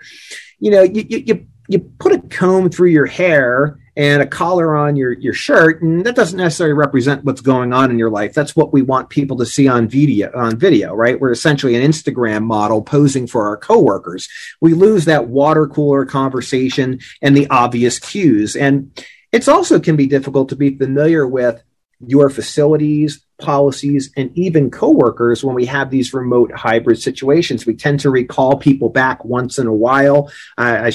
you 0.58 0.72
know, 0.72 0.82
you, 0.82 1.06
you, 1.08 1.46
you 1.68 1.80
put 2.00 2.14
a 2.14 2.20
comb 2.30 2.72
through 2.72 2.90
your 2.90 3.06
hair 3.06 3.78
and 3.96 4.22
a 4.22 4.28
collar 4.28 4.76
on 4.76 4.96
your, 4.96 5.12
your 5.14 5.34
shirt 5.34 5.82
and 5.82 6.06
that 6.06 6.16
doesn't 6.16 6.38
necessarily 6.38 6.74
represent 6.74 7.24
what's 7.24 7.42
going 7.42 7.74
on 7.74 7.92
in 7.92 8.00
your 8.00 8.10
life. 8.10 8.34
That's 8.34 8.56
what 8.56 8.74
we 8.74 8.82
want 8.82 9.10
people 9.10 9.38
to 9.38 9.46
see 9.46 9.68
on 9.68 9.88
video 9.88 10.32
on 10.34 10.58
video 10.58 10.94
right? 10.94 11.20
We're 11.20 11.32
essentially 11.32 11.76
an 11.76 11.90
instagram 11.90 12.44
model 12.44 12.82
posing 12.82 13.28
for 13.28 13.48
our 13.48 13.58
coworkers. 13.58 14.28
We 14.62 14.74
lose 14.74 15.06
that 15.06 15.28
water 15.28 15.68
cooler 15.68 16.06
conversation 16.06 17.00
and 17.22 17.36
the 17.36 17.48
obvious 17.50 18.00
cues. 18.00 18.56
And 18.56 19.00
it's 19.32 19.48
also 19.48 19.80
can 19.80 19.96
be 19.96 20.08
difficult 20.08 20.50
to 20.50 20.56
be 20.56 20.78
familiar 20.78 21.28
with 21.28 21.64
your 22.06 22.30
facilities, 22.30 23.24
policies, 23.44 24.12
and 24.18 24.36
even 24.38 24.72
coworkers 24.72 25.44
when 25.44 25.54
we 25.54 25.66
have 25.66 25.90
these 25.90 26.14
remote 26.14 26.52
hybrid 26.54 27.00
situations. 27.00 27.66
We 27.66 27.76
tend 27.76 28.00
to 28.00 28.10
recall 28.10 28.58
people 28.58 28.90
back 28.90 29.24
once 29.26 29.60
in 29.60 29.68
a 29.68 29.74
while. 29.74 30.32
I, 30.58 30.88
I, 30.88 30.92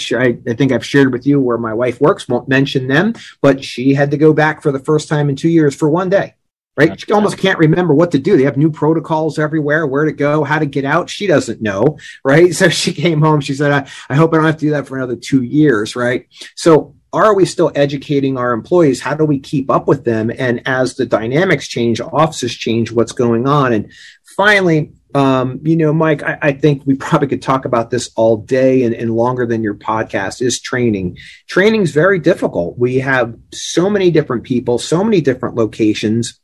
I, 0.46 0.54
think 0.54 0.72
I've 0.72 0.84
shared 0.84 1.12
with 1.12 1.26
you 1.26 1.40
where 1.40 1.58
my 1.58 1.74
wife 1.74 2.00
works, 2.00 2.26
won't 2.26 2.48
mention 2.48 2.88
them, 2.88 3.14
but 3.42 3.62
she 3.62 3.94
had 3.94 4.11
to 4.11 4.16
go 4.16 4.32
back 4.32 4.62
for 4.62 4.72
the 4.72 4.78
first 4.78 5.08
time 5.08 5.28
in 5.28 5.37
two 5.37 5.50
years 5.50 5.74
for 5.74 5.88
one 5.88 6.08
day. 6.08 6.34
Right. 6.76 7.00
She 7.00 7.12
almost 7.12 7.38
can't 7.38 7.58
remember 7.58 7.92
what 7.92 8.12
to 8.12 8.20
do. 8.20 8.37
They 8.37 8.44
have 8.44 8.56
new 8.56 8.70
protocols 8.70 9.37
everywhere, 9.37 9.84
where 9.84 10.04
to 10.04 10.12
go, 10.12 10.44
how 10.44 10.61
to 10.61 10.66
get 10.66 10.84
out. 10.84 11.11
She 11.11 11.26
doesn't 11.26 11.61
know. 11.61 11.98
Right. 12.24 12.54
So 12.58 12.68
she 12.68 12.92
came 12.92 13.20
home. 13.20 13.40
She 13.40 13.54
said, 13.54 13.72
I, 13.72 13.88
I 14.08 14.14
hope 14.14 14.32
I 14.32 14.37
don't 14.37 14.46
have 14.46 14.58
to 14.58 14.66
do 14.66 14.70
that 14.70 14.87
for 14.87 14.96
another 14.96 15.16
two 15.16 15.42
years. 15.42 15.96
Right. 15.96 16.28
So 16.54 16.94
are 17.12 17.34
we 17.34 17.44
still 17.44 17.72
educating 17.74 18.36
our 18.36 18.52
employees? 18.52 19.00
How 19.00 19.14
do 19.14 19.24
we 19.24 19.38
keep 19.38 19.70
up 19.70 19.88
with 19.88 20.04
them? 20.04 20.30
And 20.36 20.62
as 20.66 20.94
the 20.94 21.06
dynamics 21.06 21.66
change, 21.66 22.00
offices 22.00 22.54
change, 22.54 22.92
what's 22.92 23.12
going 23.12 23.48
on? 23.48 23.72
And 23.72 23.90
finally, 24.36 24.92
um, 25.14 25.60
you 25.62 25.74
know, 25.74 25.92
Mike, 25.92 26.22
I, 26.22 26.38
I, 26.42 26.52
think 26.52 26.82
we 26.84 26.94
probably 26.94 27.28
could 27.28 27.40
talk 27.40 27.64
about 27.64 27.90
this 27.90 28.10
all 28.14 28.36
day 28.36 28.82
and, 28.82 28.94
and 28.94 29.16
longer 29.16 29.46
than 29.46 29.62
your 29.62 29.74
podcast 29.74 30.42
is 30.42 30.60
training. 30.60 31.16
Training 31.46 31.82
is 31.82 31.92
very 31.92 32.18
difficult. 32.18 32.78
We 32.78 32.98
have 32.98 33.34
so 33.52 33.88
many 33.88 34.10
different 34.10 34.44
people, 34.44 34.78
so 34.78 35.02
many 35.02 35.22
different 35.22 35.54
locations 35.54 36.38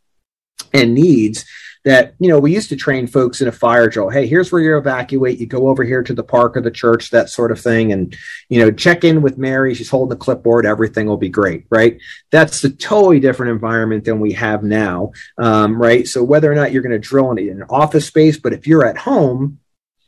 and 0.72 0.94
needs 0.94 1.44
that 1.84 2.14
you 2.18 2.28
know 2.28 2.38
we 2.38 2.54
used 2.54 2.70
to 2.70 2.76
train 2.76 3.06
folks 3.06 3.40
in 3.40 3.48
a 3.48 3.52
fire 3.52 3.88
drill. 3.88 4.08
Hey 4.08 4.26
here's 4.26 4.50
where 4.50 4.62
you 4.62 4.76
evacuate. 4.76 5.38
You 5.38 5.46
go 5.46 5.68
over 5.68 5.84
here 5.84 6.02
to 6.02 6.14
the 6.14 6.22
park 6.22 6.56
or 6.56 6.60
the 6.60 6.70
church 6.70 7.10
that 7.10 7.30
sort 7.30 7.52
of 7.52 7.60
thing 7.60 7.92
and 7.92 8.16
you 8.48 8.58
know 8.58 8.70
check 8.70 9.04
in 9.04 9.22
with 9.22 9.38
mary. 9.38 9.74
She's 9.74 9.90
holding 9.90 10.10
the 10.10 10.24
clipboard. 10.24 10.66
Everything 10.66 11.06
will 11.06 11.16
be 11.16 11.28
great 11.28 11.66
right? 11.70 11.98
That's 12.30 12.64
a 12.64 12.70
totally 12.70 13.20
different 13.20 13.52
environment 13.52 14.04
than 14.04 14.20
we 14.20 14.32
have 14.32 14.62
now 14.62 15.12
um, 15.38 15.80
right? 15.80 16.08
So 16.08 16.24
whether 16.24 16.50
or 16.50 16.54
not 16.54 16.72
you're 16.72 16.82
going 16.82 16.92
to 16.92 16.98
drill 16.98 17.30
in 17.32 17.38
an 17.38 17.64
office 17.68 18.06
space 18.06 18.38
but 18.38 18.52
if 18.52 18.66
you're 18.66 18.86
at 18.86 18.98
home 18.98 19.58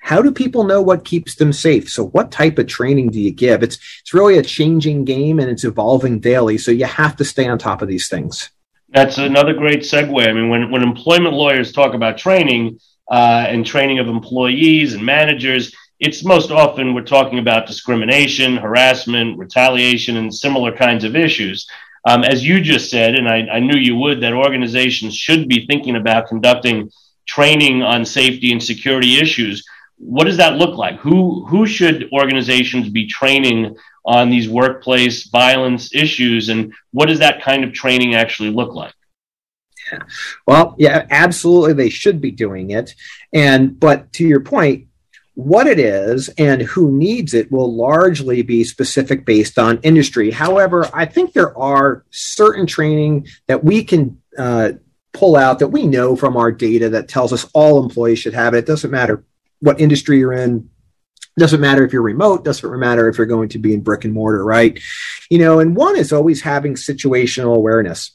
how 0.00 0.22
do 0.22 0.30
people 0.30 0.62
know 0.62 0.80
what 0.80 1.04
keeps 1.04 1.34
them 1.34 1.52
safe? 1.52 1.90
So 1.90 2.06
what 2.06 2.30
type 2.30 2.60
of 2.60 2.68
training 2.68 3.08
do 3.08 3.20
you 3.20 3.32
give? 3.32 3.64
It's 3.64 3.76
it's 4.00 4.14
really 4.14 4.38
a 4.38 4.42
changing 4.42 5.04
game 5.04 5.40
and 5.40 5.50
it's 5.50 5.64
evolving 5.64 6.20
daily 6.20 6.58
so 6.58 6.70
you 6.70 6.84
have 6.84 7.16
to 7.16 7.24
stay 7.24 7.48
on 7.48 7.58
top 7.58 7.82
of 7.82 7.88
these 7.88 8.08
things 8.08 8.50
that's 8.88 9.18
another 9.18 9.53
great 9.53 9.81
segue. 9.81 10.29
I 10.29 10.33
mean, 10.33 10.49
when, 10.49 10.70
when 10.70 10.83
employment 10.83 11.35
lawyers 11.35 11.72
talk 11.72 11.94
about 11.94 12.18
training 12.18 12.79
uh, 13.11 13.44
and 13.49 13.66
training 13.66 13.99
of 13.99 14.09
employees 14.09 14.94
and 14.94 15.05
managers, 15.05 15.75
it's 15.99 16.25
most 16.25 16.51
often 16.51 16.94
we're 16.94 17.03
talking 17.03 17.38
about 17.38 17.66
discrimination, 17.66 18.57
harassment, 18.57 19.38
retaliation, 19.38 20.16
and 20.16 20.35
similar 20.35 20.72
kinds 20.72 21.05
of 21.05 21.16
issues. 21.16 21.66
Um, 22.07 22.22
as 22.22 22.46
you 22.46 22.61
just 22.61 22.90
said, 22.90 23.14
and 23.16 23.29
I, 23.29 23.46
I 23.53 23.61
knew 23.61 23.77
you 23.77 23.96
would, 23.96 24.20
that 24.20 24.33
organizations 24.33 25.16
should 25.16 25.49
be 25.49 25.66
thinking 25.66 25.96
about 25.96 26.29
conducting 26.29 26.90
training 27.27 27.83
on 27.83 28.05
safety 28.05 28.53
and 28.53 28.62
security 28.62 29.18
issues. 29.18 29.64
What 29.98 30.24
does 30.24 30.37
that 30.37 30.56
look 30.56 30.76
like? 30.76 30.96
Who 31.00 31.44
who 31.46 31.66
should 31.66 32.09
organizations 32.12 32.88
be 32.88 33.06
training 33.06 33.76
on 34.06 34.30
these 34.30 34.48
workplace 34.48 35.24
violence 35.26 35.94
issues 35.94 36.48
and 36.48 36.72
what 36.92 37.06
does 37.06 37.18
that 37.18 37.42
kind 37.42 37.64
of 37.64 37.72
training 37.72 38.14
actually 38.14 38.50
look 38.50 38.72
like 38.72 38.94
yeah. 39.92 39.98
well 40.46 40.76
yeah 40.78 41.04
absolutely 41.11 41.72
they 41.72 41.90
should 41.90 42.20
be 42.20 42.30
doing 42.30 42.70
it 42.70 42.94
and 43.32 43.78
but 43.78 44.12
to 44.12 44.24
your 44.24 44.40
point 44.40 44.87
what 45.35 45.66
it 45.66 45.78
is 45.78 46.28
and 46.38 46.62
who 46.62 46.90
needs 46.90 47.35
it 47.35 47.50
will 47.50 47.74
largely 47.74 48.42
be 48.42 48.62
specific 48.62 49.26
based 49.26 49.59
on 49.59 49.78
industry 49.82 50.30
however 50.30 50.88
i 50.94 51.04
think 51.04 51.32
there 51.32 51.56
are 51.59 52.04
certain 52.11 52.64
training 52.64 53.26
that 53.48 53.62
we 53.62 53.82
can 53.82 54.16
uh, 54.38 54.70
pull 55.12 55.35
out 55.35 55.59
that 55.59 55.68
we 55.68 55.87
know 55.87 56.14
from 56.14 56.37
our 56.37 56.52
data 56.52 56.90
that 56.90 57.09
tells 57.09 57.32
us 57.32 57.48
all 57.54 57.82
employees 57.82 58.20
should 58.20 58.35
have 58.35 58.54
it 58.54 58.59
it 58.59 58.66
doesn't 58.66 58.90
matter 58.90 59.24
what 59.60 59.80
industry 59.80 60.18
you're 60.18 60.32
in. 60.32 60.70
Doesn't 61.38 61.60
matter 61.60 61.84
if 61.84 61.92
you're 61.92 62.02
remote 62.02 62.44
doesn't 62.44 62.78
matter 62.78 63.08
if 63.08 63.18
you're 63.18 63.26
going 63.26 63.50
to 63.50 63.58
be 63.58 63.74
in 63.74 63.82
brick 63.82 64.04
and 64.04 64.14
mortar 64.14 64.44
right? 64.44 64.80
You 65.30 65.38
know 65.38 65.60
and 65.60 65.76
one 65.76 65.96
is 65.96 66.12
always 66.12 66.42
having 66.42 66.74
situational 66.74 67.54
awareness. 67.54 68.12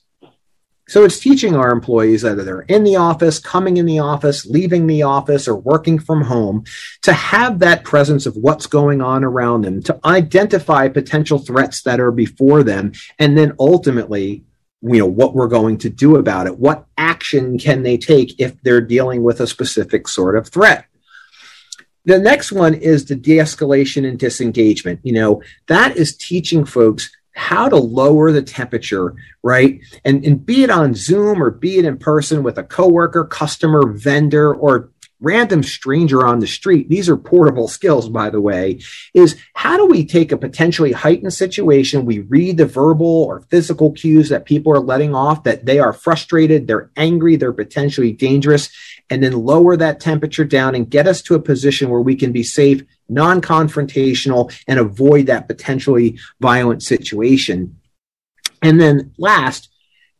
So 0.87 1.05
it's 1.05 1.19
teaching 1.19 1.55
our 1.55 1.71
employees 1.71 2.25
either 2.25 2.43
they're 2.43 2.61
in 2.61 2.83
the 2.83 2.95
office 2.95 3.37
coming 3.37 3.77
in 3.77 3.85
the 3.85 3.99
office 3.99 4.45
leaving 4.47 4.87
the 4.87 5.03
office 5.03 5.47
or 5.47 5.55
working 5.55 5.99
from 5.99 6.23
home 6.23 6.65
to 7.03 7.13
have 7.13 7.59
that 7.59 7.83
presence 7.83 8.25
of 8.25 8.35
what's 8.35 8.65
going 8.65 9.01
on 9.01 9.23
around 9.23 9.61
them 9.61 9.83
to 9.83 9.99
identify 10.03 10.87
potential 10.89 11.37
threats 11.37 11.83
that 11.83 11.99
are 11.99 12.11
before 12.11 12.63
them 12.63 12.91
and 13.19 13.37
then 13.37 13.53
ultimately 13.59 14.43
you 14.81 14.97
know 14.97 15.05
what 15.05 15.35
we're 15.35 15.47
going 15.47 15.77
to 15.77 15.89
do 15.89 16.15
about 16.15 16.47
it. 16.47 16.57
What 16.57 16.85
action 16.97 17.57
can 17.57 17.83
they 17.83 17.97
take 17.97 18.39
if 18.39 18.59
they're 18.63 18.81
dealing 18.81 19.23
with 19.23 19.39
a 19.39 19.47
specific 19.47 20.07
sort 20.07 20.35
of 20.35 20.47
threat 20.47 20.85
the 22.05 22.19
next 22.19 22.51
one 22.51 22.73
is 22.73 23.05
the 23.05 23.15
de-escalation 23.15 24.07
and 24.07 24.17
disengagement. 24.17 24.99
You 25.03 25.13
know, 25.13 25.43
that 25.67 25.97
is 25.97 26.15
teaching 26.15 26.65
folks 26.65 27.11
how 27.33 27.69
to 27.69 27.77
lower 27.77 28.31
the 28.31 28.41
temperature, 28.41 29.15
right? 29.43 29.79
And, 30.03 30.25
and 30.25 30.45
be 30.45 30.63
it 30.63 30.69
on 30.69 30.95
Zoom 30.95 31.41
or 31.41 31.49
be 31.49 31.77
it 31.77 31.85
in 31.85 31.97
person 31.97 32.43
with 32.43 32.57
a 32.57 32.63
coworker, 32.63 33.25
customer, 33.25 33.87
vendor, 33.87 34.53
or 34.53 34.91
random 35.21 35.63
stranger 35.63 36.25
on 36.25 36.39
the 36.39 36.47
street, 36.47 36.89
these 36.89 37.07
are 37.07 37.15
portable 37.15 37.67
skills, 37.67 38.09
by 38.09 38.29
the 38.29 38.41
way, 38.41 38.81
is 39.13 39.37
how 39.53 39.77
do 39.77 39.85
we 39.85 40.03
take 40.03 40.31
a 40.31 40.37
potentially 40.37 40.91
heightened 40.91 41.33
situation? 41.33 42.05
We 42.05 42.19
read 42.19 42.57
the 42.57 42.65
verbal 42.65 43.23
or 43.23 43.41
physical 43.41 43.91
cues 43.91 44.29
that 44.29 44.45
people 44.45 44.73
are 44.73 44.79
letting 44.79 45.15
off 45.15 45.43
that 45.43 45.65
they 45.65 45.79
are 45.79 45.93
frustrated, 45.93 46.67
they're 46.67 46.89
angry, 46.97 47.35
they're 47.35 47.53
potentially 47.53 48.11
dangerous, 48.11 48.69
and 49.09 49.23
then 49.23 49.33
lower 49.33 49.77
that 49.77 49.99
temperature 49.99 50.45
down 50.45 50.73
and 50.73 50.89
get 50.89 51.07
us 51.07 51.21
to 51.23 51.35
a 51.35 51.39
position 51.39 51.89
where 51.89 52.01
we 52.01 52.15
can 52.15 52.31
be 52.31 52.43
safe, 52.43 52.83
non 53.07 53.41
confrontational, 53.41 54.53
and 54.67 54.79
avoid 54.79 55.27
that 55.27 55.47
potentially 55.47 56.19
violent 56.39 56.81
situation. 56.81 57.77
And 58.61 58.79
then 58.79 59.13
last, 59.17 59.69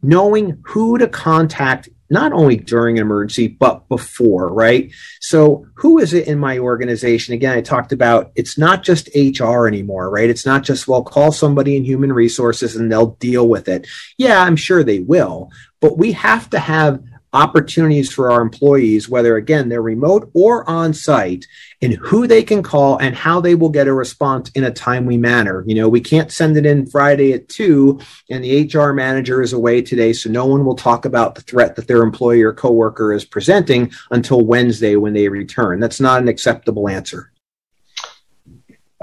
knowing 0.02 0.62
who 0.66 0.98
to 0.98 1.08
contact 1.08 1.90
not 2.12 2.34
only 2.34 2.58
during 2.58 2.98
an 2.98 3.04
emergency, 3.04 3.48
but 3.48 3.88
before, 3.88 4.54
right? 4.54 4.92
So, 5.22 5.66
who 5.76 5.98
is 5.98 6.14
it 6.14 6.28
in 6.28 6.38
my 6.38 6.60
organization? 6.60 7.34
Again, 7.34 7.58
I 7.58 7.62
talked 7.62 7.94
about 7.94 8.32
it's 8.36 8.58
not 8.58 8.84
just 8.84 9.10
HR 9.16 9.66
anymore, 9.66 10.10
right? 10.10 10.30
It's 10.30 10.46
not 10.46 10.64
just, 10.64 10.88
well, 10.88 11.04
call 11.04 11.32
somebody 11.32 11.78
in 11.78 11.86
human 11.86 12.12
resources 12.12 12.76
and 12.76 12.92
they'll 12.92 13.16
deal 13.22 13.48
with 13.48 13.70
it. 13.70 13.88
Yeah, 14.18 14.44
I'm 14.44 14.58
sure 14.58 14.84
they 14.84 15.00
will, 15.00 15.52
but 15.80 15.98
we 15.98 16.12
have 16.12 16.50
to 16.50 16.60
have 16.60 17.02
opportunities 17.34 18.12
for 18.12 18.32
our 18.32 18.42
employees, 18.42 19.08
whether 19.08 19.38
again 19.38 19.70
they're 19.70 19.82
remote 19.82 20.30
or 20.34 20.70
on 20.70 20.94
site, 20.94 21.48
and 21.82 21.94
who 21.94 22.28
they 22.28 22.44
can 22.44 22.62
call 22.62 22.98
and 22.98 23.16
how 23.16 23.40
they 23.40 23.56
will 23.56 23.70
get 23.70 23.88
a 23.88 23.94
response 23.94 24.50
in 24.52 24.66
a 24.66 24.72
timely 24.72 25.18
manner. 25.18 25.64
You 25.66 25.76
know, 25.76 25.90
we 25.90 26.02
can't 26.02 26.32
send 26.32 26.58
it 26.58 26.66
in 26.66 26.86
Friday 26.86 27.34
at 27.34 27.48
two 27.50 28.00
and 28.30 28.44
the 28.44 28.70
HR 28.74 28.94
manager 28.94 29.42
is 29.42 29.54
away 29.54 29.82
today, 29.82 30.14
so 30.14 30.30
no 30.30 30.46
one 30.46 30.66
will 30.66 30.76
talk 30.76 31.06
about 31.06 31.36
the 31.36 31.42
threat 31.42 31.76
that 31.76 31.88
their 31.88 32.04
employee 32.04 32.42
or 32.42 32.54
coworker 32.54 33.14
is 33.14 33.26
presenting 33.26 33.92
until 34.12 34.46
Wednesday 34.46 34.96
when 34.96 35.14
they 35.14 35.28
return. 35.30 35.80
That's 35.80 36.00
not 36.00 36.22
an 36.22 36.28
acceptable 36.28 36.90
answer. 36.90 37.32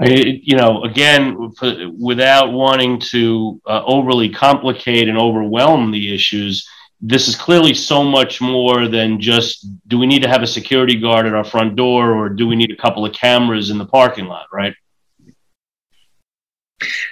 you 0.01 0.55
know, 0.55 0.83
again, 0.83 1.51
without 1.99 2.53
wanting 2.53 2.99
to 2.99 3.61
uh, 3.65 3.83
overly 3.85 4.29
complicate 4.29 5.09
and 5.09 5.17
overwhelm 5.17 5.91
the 5.91 6.13
issues, 6.13 6.67
this 7.01 7.27
is 7.27 7.35
clearly 7.35 7.73
so 7.73 8.03
much 8.03 8.41
more 8.41 8.87
than 8.87 9.19
just 9.21 9.65
do 9.87 9.97
we 9.97 10.05
need 10.05 10.21
to 10.23 10.29
have 10.29 10.43
a 10.43 10.47
security 10.47 10.99
guard 10.99 11.25
at 11.25 11.33
our 11.33 11.45
front 11.45 11.75
door 11.75 12.13
or 12.13 12.29
do 12.29 12.47
we 12.47 12.55
need 12.55 12.71
a 12.71 12.75
couple 12.75 13.05
of 13.05 13.13
cameras 13.13 13.69
in 13.69 13.77
the 13.77 13.85
parking 13.85 14.25
lot, 14.25 14.47
right? 14.51 14.73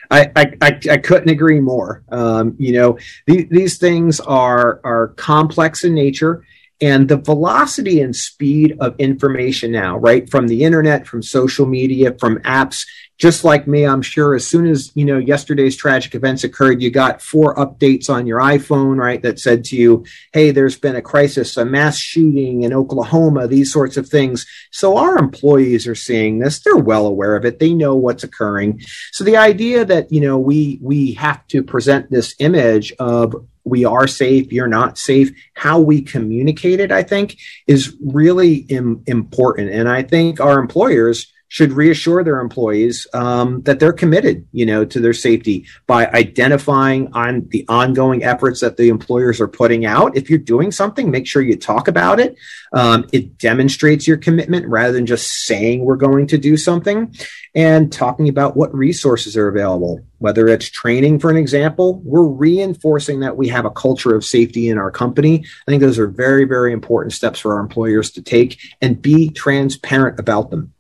I, 0.09 0.31
I, 0.35 0.79
I 0.91 0.97
couldn't 0.97 1.29
agree 1.29 1.59
more. 1.59 2.03
Um, 2.09 2.55
you 2.57 2.73
know, 2.73 2.97
the, 3.25 3.47
these 3.51 3.77
things 3.77 4.19
are 4.21 4.79
are 4.83 5.09
complex 5.09 5.83
in 5.83 5.93
nature, 5.93 6.45
and 6.79 7.09
the 7.09 7.17
velocity 7.17 8.01
and 8.01 8.15
speed 8.15 8.77
of 8.79 8.95
information 8.99 9.71
now, 9.71 9.97
right, 9.97 10.29
from 10.29 10.47
the 10.47 10.63
internet, 10.63 11.05
from 11.07 11.21
social 11.21 11.65
media, 11.65 12.15
from 12.19 12.39
apps, 12.39 12.85
just 13.17 13.43
like 13.43 13.67
me, 13.67 13.85
I'm 13.85 14.01
sure 14.01 14.35
as 14.35 14.45
soon 14.45 14.67
as, 14.67 14.91
you 14.95 15.03
know, 15.03 15.17
yesterday's 15.17 15.75
tragic 15.75 16.13
events 16.13 16.43
occurred, 16.43 16.81
you 16.81 16.91
got 16.91 17.21
four 17.21 17.55
updates 17.55 18.09
on 18.09 18.27
your 18.27 18.39
iPhone, 18.39 18.97
right, 18.97 19.21
that 19.23 19.39
said 19.39 19.63
to 19.65 19.75
you, 19.75 20.05
hey, 20.33 20.51
there's 20.51 20.77
been 20.77 20.95
a 20.95 21.01
crisis, 21.01 21.57
a 21.57 21.65
mass 21.65 21.97
shooting 21.97 22.63
in 22.63 22.73
Oklahoma, 22.73 23.47
these 23.47 23.73
sorts 23.73 23.97
of 23.97 24.07
things. 24.07 24.45
So 24.71 24.97
our 24.97 25.17
employees 25.17 25.87
are 25.87 25.95
seeing 25.95 26.39
this. 26.39 26.59
They're 26.59 26.75
well 26.75 27.07
aware 27.07 27.35
of 27.35 27.43
it. 27.43 27.59
They 27.59 27.73
know 27.73 27.95
what's 27.95 28.23
occurring. 28.23 28.81
So 29.11 29.23
the 29.23 29.37
idea 29.37 29.83
that, 29.85 30.11
you 30.11 30.21
know, 30.21 30.37
we 30.37 30.79
we 30.81 31.13
have 31.13 31.45
to 31.47 31.63
present 31.63 32.11
this 32.11 32.35
image 32.39 32.93
of 32.99 33.35
we 33.63 33.83
are 33.83 34.07
safe, 34.07 34.51
you're 34.53 34.67
not 34.67 34.97
safe, 34.97 35.31
how 35.53 35.79
we 35.79 36.01
communicate 36.01 36.79
it, 36.79 36.91
I 36.91 37.03
think, 37.03 37.37
is 37.65 37.97
really 37.99 38.57
Im- 38.69 39.03
important. 39.07 39.71
And 39.71 39.89
I 39.89 40.03
think 40.03 40.39
our 40.39 40.59
employers 40.59 41.33
should 41.49 41.71
reassure 41.71 42.23
their 42.23 42.39
employees 42.39 43.07
um, 43.13 43.61
that 43.63 43.79
they're 43.79 43.93
committed, 43.93 44.45
you 44.51 44.65
know, 44.65 44.83
to 44.83 44.99
their 44.99 45.13
safety 45.13 45.65
by 45.85 46.07
identifying 46.07 47.11
on 47.13 47.47
the 47.49 47.65
ongoing 47.69 48.23
efforts 48.23 48.59
that 48.59 48.77
the 48.77 48.89
employers 48.89 49.39
are 49.39 49.47
putting 49.47 49.85
out. 49.85 50.15
If 50.17 50.29
you're 50.29 50.39
doing 50.39 50.71
something, 50.71 51.09
make 51.09 51.25
sure 51.25 51.41
you 51.41 51.55
talk 51.55 51.87
about 51.87 52.19
it. 52.19 52.35
Um, 52.73 53.05
it 53.13 53.37
demonstrates 53.37 54.07
your 54.07 54.17
commitment 54.17 54.67
rather 54.67 54.93
than 54.93 55.05
just 55.05 55.45
saying 55.45 55.85
we're 55.85 55.95
going 55.95 56.27
to 56.27 56.37
do 56.37 56.57
something, 56.57 57.13
and 57.55 57.91
talking 57.91 58.29
about 58.29 58.55
what 58.55 58.73
resources 58.73 59.35
are 59.37 59.47
available. 59.47 60.01
Whether 60.19 60.47
it's 60.47 60.69
training, 60.69 61.19
for 61.19 61.29
an 61.29 61.37
example, 61.37 62.01
we're 62.03 62.23
reinforcing 62.23 63.21
that 63.21 63.37
we 63.37 63.47
have 63.47 63.65
a 63.65 63.71
culture 63.71 64.15
of 64.15 64.25
safety 64.25 64.69
in 64.69 64.77
our 64.77 64.91
company. 64.91 65.45
I 65.67 65.71
think 65.71 65.81
those 65.81 65.99
are 65.99 66.07
very, 66.07 66.43
very 66.43 66.73
important 66.73 67.13
steps 67.13 67.39
for 67.39 67.55
our 67.55 67.59
employers 67.59 68.11
to 68.11 68.21
take 68.21 68.59
and 68.81 69.01
be 69.01 69.29
transparent 69.29 70.19
about 70.19 70.49
them. 70.49 70.73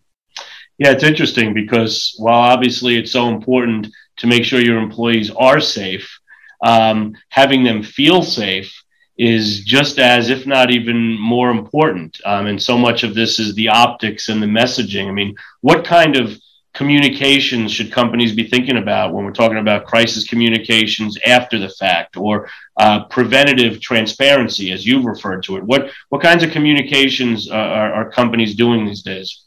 Yeah, 0.77 0.91
it's 0.91 1.03
interesting 1.03 1.53
because 1.53 2.13
while 2.17 2.39
obviously 2.39 2.97
it's 2.97 3.11
so 3.11 3.29
important 3.29 3.87
to 4.17 4.27
make 4.27 4.43
sure 4.43 4.61
your 4.61 4.77
employees 4.77 5.31
are 5.31 5.59
safe, 5.59 6.19
um, 6.63 7.15
having 7.29 7.63
them 7.63 7.81
feel 7.81 8.21
safe 8.21 8.83
is 9.17 9.61
just 9.63 9.97
as, 9.97 10.29
if 10.29 10.45
not 10.45 10.69
even 10.69 11.17
more 11.19 11.49
important. 11.49 12.19
Um, 12.25 12.45
and 12.45 12.61
so 12.61 12.77
much 12.77 13.03
of 13.03 13.15
this 13.15 13.39
is 13.39 13.55
the 13.55 13.69
optics 13.69 14.29
and 14.29 14.41
the 14.41 14.47
messaging. 14.47 15.07
I 15.07 15.11
mean, 15.11 15.35
what 15.61 15.83
kind 15.83 16.15
of 16.15 16.37
communications 16.75 17.71
should 17.71 17.91
companies 17.91 18.35
be 18.35 18.47
thinking 18.47 18.77
about 18.77 19.11
when 19.11 19.25
we're 19.25 19.31
talking 19.31 19.57
about 19.57 19.85
crisis 19.85 20.27
communications 20.27 21.17
after 21.25 21.57
the 21.57 21.69
fact 21.69 22.17
or 22.17 22.47
uh, 22.79 23.05
preventative 23.05 23.81
transparency, 23.81 24.71
as 24.71 24.85
you've 24.85 25.05
referred 25.05 25.41
to 25.41 25.57
it? 25.57 25.63
What 25.63 25.89
what 26.09 26.21
kinds 26.21 26.43
of 26.43 26.51
communications 26.51 27.49
uh, 27.49 27.55
are, 27.55 27.93
are 27.93 28.11
companies 28.11 28.53
doing 28.53 28.85
these 28.85 29.01
days? 29.01 29.46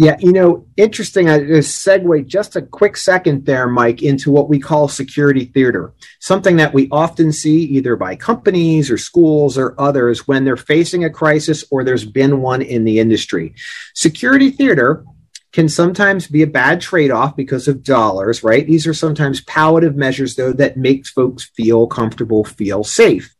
Yeah, 0.00 0.16
you 0.20 0.30
know, 0.30 0.64
interesting. 0.76 1.28
I 1.28 1.44
just 1.44 1.84
segue 1.84 2.24
just 2.24 2.54
a 2.54 2.62
quick 2.62 2.96
second 2.96 3.44
there, 3.44 3.66
Mike, 3.66 4.00
into 4.00 4.30
what 4.30 4.48
we 4.48 4.60
call 4.60 4.86
security 4.86 5.46
theater. 5.46 5.92
Something 6.20 6.56
that 6.58 6.72
we 6.72 6.88
often 6.92 7.32
see 7.32 7.64
either 7.64 7.96
by 7.96 8.14
companies 8.14 8.92
or 8.92 8.96
schools 8.96 9.58
or 9.58 9.74
others 9.76 10.28
when 10.28 10.44
they're 10.44 10.56
facing 10.56 11.02
a 11.02 11.10
crisis 11.10 11.64
or 11.72 11.82
there's 11.82 12.04
been 12.04 12.40
one 12.40 12.62
in 12.62 12.84
the 12.84 13.00
industry. 13.00 13.56
Security 13.92 14.52
theater 14.52 15.04
can 15.50 15.68
sometimes 15.68 16.28
be 16.28 16.42
a 16.42 16.46
bad 16.46 16.80
trade-off 16.80 17.34
because 17.34 17.66
of 17.66 17.82
dollars, 17.82 18.44
right? 18.44 18.68
These 18.68 18.86
are 18.86 18.94
sometimes 18.94 19.40
palliative 19.40 19.96
measures, 19.96 20.36
though, 20.36 20.52
that 20.52 20.76
makes 20.76 21.10
folks 21.10 21.50
feel 21.56 21.88
comfortable, 21.88 22.44
feel 22.44 22.84
safe. 22.84 23.34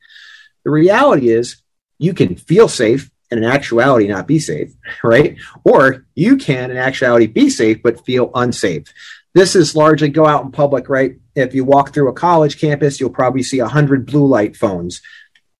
The 0.64 0.70
reality 0.70 1.28
is 1.28 1.62
you 1.98 2.14
can 2.14 2.34
feel 2.34 2.66
safe 2.66 3.12
and 3.30 3.44
in 3.44 3.50
actuality 3.50 4.08
not 4.08 4.26
be 4.26 4.38
safe, 4.38 4.72
right? 5.02 5.36
Or 5.64 6.06
you 6.14 6.36
can 6.36 6.70
in 6.70 6.76
actuality 6.76 7.26
be 7.26 7.50
safe 7.50 7.82
but 7.82 8.04
feel 8.04 8.30
unsafe. 8.34 8.92
This 9.34 9.54
is 9.54 9.76
largely 9.76 10.08
go 10.08 10.26
out 10.26 10.44
in 10.44 10.50
public, 10.50 10.88
right? 10.88 11.16
If 11.34 11.54
you 11.54 11.64
walk 11.64 11.92
through 11.92 12.08
a 12.08 12.14
college 12.14 12.60
campus, 12.60 12.98
you'll 12.98 13.10
probably 13.10 13.42
see 13.42 13.60
100 13.60 14.06
blue 14.06 14.26
light 14.26 14.56
phones. 14.56 15.02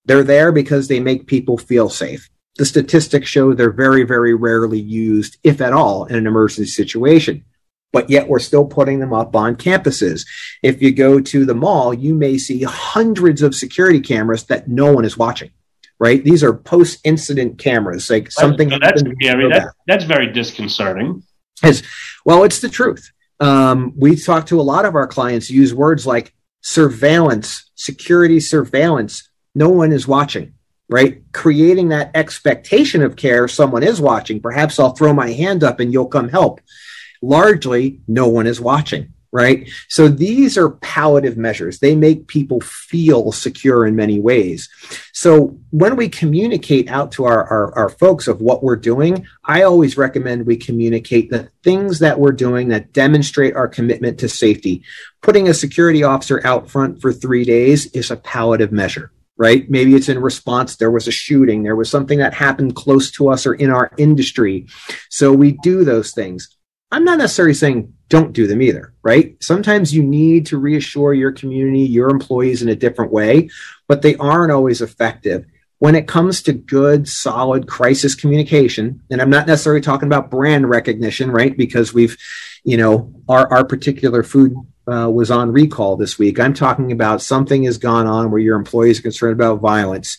They're 0.05 0.25
there 0.25 0.53
because 0.53 0.89
they 0.89 1.01
make 1.01 1.27
people 1.27 1.59
feel 1.59 1.89
safe. 1.89 2.31
The 2.57 2.65
statistics 2.65 3.29
show 3.29 3.55
they're 3.55 3.71
very, 3.71 4.03
very 4.03 4.35
rarely 4.35 4.81
used, 4.81 5.37
if 5.45 5.61
at 5.61 5.73
all, 5.73 6.07
in 6.07 6.17
an 6.17 6.27
emergency 6.27 6.67
situation. 6.67 7.45
But 7.93 8.11
yet 8.11 8.29
we're 8.29 8.39
still 8.41 8.65
putting 8.65 8.99
them 8.99 9.13
up 9.13 9.37
on 9.37 9.57
campuses. 9.57 10.27
If 10.63 10.83
you 10.83 10.93
go 10.93 11.21
to 11.21 11.45
the 11.45 11.55
mall, 11.55 11.95
you 11.95 12.15
may 12.15 12.37
see 12.37 12.63
hundreds 12.63 13.43
of 13.43 13.55
security 13.55 14.01
cameras 14.01 14.45
that 14.45 14.69
no 14.69 14.93
one 14.93 15.05
is 15.05 15.17
watching 15.17 15.51
right? 15.99 16.23
These 16.23 16.43
are 16.43 16.55
post 16.55 17.01
incident 17.05 17.59
cameras, 17.59 18.11
like 18.11 18.31
something. 18.31 18.69
that's, 18.69 19.03
yeah, 19.21 19.33
I 19.33 19.37
mean, 19.37 19.51
that, 19.51 19.69
that's 19.87 20.05
very 20.05 20.33
disconcerting. 20.33 21.23
As, 21.63 21.83
well, 22.25 22.45
it's 22.45 22.61
the 22.61 22.69
truth. 22.69 23.11
Um, 23.41 23.93
we 23.97 24.17
talk 24.17 24.47
to 24.47 24.61
a 24.61 24.63
lot 24.63 24.85
of 24.85 24.95
our 24.95 25.07
clients 25.07 25.51
use 25.51 25.75
words 25.75 26.07
like 26.07 26.35
surveillance, 26.61 27.71
security 27.75 28.41
surveillance. 28.41 29.29
No 29.55 29.69
one 29.69 29.93
is 29.93 30.07
watching, 30.07 30.55
right? 30.89 31.23
Creating 31.33 31.89
that 31.89 32.11
expectation 32.15 33.03
of 33.03 33.17
care. 33.17 33.49
Someone 33.49 33.83
is 33.83 34.01
watching. 34.01 34.41
Perhaps 34.41 34.79
I'll 34.79 34.95
throw 34.95 35.13
my 35.13 35.33
hand 35.33 35.65
up 35.65 35.81
and 35.81 35.93
you'll 35.93 36.07
come 36.07 36.29
help. 36.29 36.61
Largely, 37.23 38.01
no 38.07 38.29
one 38.29 38.47
is 38.47 38.61
watching 38.61 39.13
right? 39.31 39.69
So 39.89 40.09
these 40.09 40.57
are 40.57 40.71
palliative 40.71 41.37
measures. 41.37 41.79
They 41.79 41.95
make 41.95 42.29
people 42.29 42.61
feel 42.61 43.31
secure 43.33 43.87
in 43.87 43.95
many 43.95 44.21
ways. 44.21 44.69
So 45.13 45.59
when 45.71 45.97
we 45.97 46.09
communicate 46.09 46.89
out 46.89 47.13
to 47.13 47.25
our, 47.25 47.45
our, 47.45 47.75
our, 47.75 47.89
folks 47.89 48.29
of 48.29 48.41
what 48.41 48.63
we're 48.63 48.77
doing, 48.77 49.27
I 49.45 49.63
always 49.63 49.97
recommend 49.97 50.47
we 50.47 50.57
communicate 50.57 51.31
the 51.31 51.51
things 51.63 51.99
that 51.99 52.19
we're 52.19 52.33
doing 52.33 52.69
that 52.69 52.93
demonstrate 52.93 53.57
our 53.57 53.69
commitment 53.69 54.19
to 54.21 54.29
safety. 54.29 54.83
Putting 55.21 55.49
a 55.49 55.55
security 55.55 56.03
officer 56.05 56.41
out 56.47 56.71
front 56.71 57.01
for 57.01 57.13
three 57.13 57.45
days 57.45 57.87
is 57.87 58.11
a 58.11 58.17
palliative 58.17 58.73
measure 58.73 59.13
right? 59.39 59.71
Maybe 59.71 59.95
it's 59.95 60.09
in 60.09 60.19
response. 60.19 60.77
There 60.77 60.91
was 60.91 61.07
a 61.07 61.13
shooting. 61.13 61.63
There 61.63 61.77
was 61.77 61.89
something 61.89 62.19
that 62.19 62.35
happened 62.35 62.75
close 62.75 63.13
to 63.13 63.29
us 63.29 63.47
or 63.47 63.55
in 63.55 63.71
our 63.71 63.93
industry. 63.97 64.67
So 65.11 65.33
we 65.33 65.53
do 65.63 65.85
those 65.85 66.11
things. 66.11 66.58
I'm 66.91 67.05
not 67.05 67.19
necessarily 67.19 67.55
saying 67.55 67.93
don't 68.09 68.33
do 68.33 68.47
them 68.47 68.63
either, 68.63 68.95
right? 69.03 69.37
Sometimes 69.43 69.95
you 69.95 70.03
need 70.03 70.47
to 70.47 70.59
reassure 70.59 71.13
your 71.13 71.33
community, 71.33 71.81
your 71.81 72.09
employees 72.09 72.63
in 72.63 72.69
a 72.69 72.77
different 72.77 73.13
way, 73.13 73.51
but 73.87 74.03
they 74.03 74.17
aren't 74.17 74.53
always 74.53 74.81
effective. 74.81 75.45
When 75.81 75.95
it 75.95 76.09
comes 76.09 76.43
to 76.43 76.53
good, 76.53 77.09
solid 77.09 77.69
crisis 77.69 78.15
communication, 78.15 79.03
and 79.11 79.21
I'm 79.21 79.31
not 79.31 79.47
necessarily 79.47 79.83
talking 79.83 80.09
about 80.09 80.31
brand 80.31 80.69
recognition, 80.69 81.31
right? 81.31 81.57
Because 81.57 81.95
we've, 81.95 82.17
you 82.65 82.77
know, 82.77 83.13
our, 83.29 83.53
our 83.53 83.65
particular 83.65 84.23
food 84.23 84.57
uh, 84.91 85.09
was 85.09 85.31
on 85.31 85.53
recall 85.53 85.97
this 85.97 86.19
week. 86.19 86.41
I'm 86.41 86.55
talking 86.55 86.91
about 86.91 87.23
something 87.23 87.65
has 87.65 87.79
gone 87.79 88.07
on 88.07 88.31
where 88.31 88.41
your 88.41 88.57
employees 88.57 88.99
are 88.99 89.03
concerned 89.03 89.35
about 89.35 89.61
violence 89.61 90.19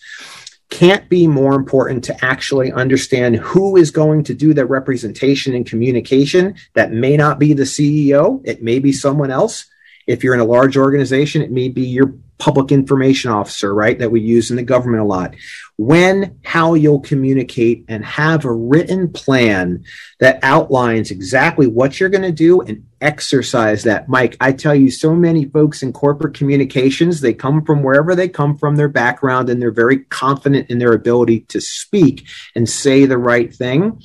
can't 0.69 1.09
be 1.09 1.27
more 1.27 1.55
important 1.55 2.03
to 2.05 2.25
actually 2.25 2.71
understand 2.71 3.37
who 3.37 3.75
is 3.75 3.91
going 3.91 4.23
to 4.23 4.33
do 4.33 4.53
the 4.53 4.65
representation 4.65 5.55
and 5.55 5.65
communication. 5.65 6.55
That 6.73 6.91
may 6.91 7.17
not 7.17 7.39
be 7.39 7.53
the 7.53 7.63
CEO, 7.63 8.41
it 8.45 8.61
may 8.61 8.79
be 8.79 8.91
someone 8.91 9.31
else. 9.31 9.65
If 10.05 10.23
you're 10.23 10.33
in 10.33 10.39
a 10.39 10.45
large 10.45 10.77
organization, 10.77 11.41
it 11.41 11.51
may 11.51 11.69
be 11.69 11.83
your 11.83 12.15
public 12.37 12.71
information 12.71 13.31
officer, 13.31 13.73
right? 13.73 13.99
That 13.99 14.11
we 14.11 14.21
use 14.21 14.49
in 14.49 14.55
the 14.55 14.63
government 14.63 15.03
a 15.03 15.05
lot. 15.05 15.35
when, 15.77 16.39
how 16.43 16.73
you'll 16.73 16.99
communicate, 16.99 17.85
and 17.87 18.03
have 18.03 18.43
a 18.43 18.51
written 18.51 19.11
plan 19.11 19.83
that 20.19 20.39
outlines 20.43 21.09
exactly 21.09 21.67
what 21.67 21.99
you're 21.99 22.09
going 22.09 22.21
to 22.21 22.31
do 22.31 22.61
and 22.61 22.85
exercise 23.01 23.83
that. 23.83 24.09
Mike, 24.09 24.35
I 24.39 24.51
tell 24.51 24.75
you, 24.75 24.91
so 24.91 25.15
many 25.15 25.45
folks 25.45 25.83
in 25.83 25.93
corporate 25.93 26.33
communications, 26.33 27.21
they 27.21 27.33
come 27.33 27.63
from 27.63 27.83
wherever 27.83 28.15
they 28.15 28.29
come 28.29 28.57
from, 28.57 28.75
their 28.75 28.89
background, 28.89 29.49
and 29.49 29.61
they're 29.61 29.71
very 29.71 29.99
confident 30.05 30.69
in 30.69 30.79
their 30.79 30.93
ability 30.93 31.41
to 31.41 31.61
speak 31.61 32.27
and 32.55 32.69
say 32.69 33.05
the 33.05 33.17
right 33.17 33.53
thing 33.53 34.01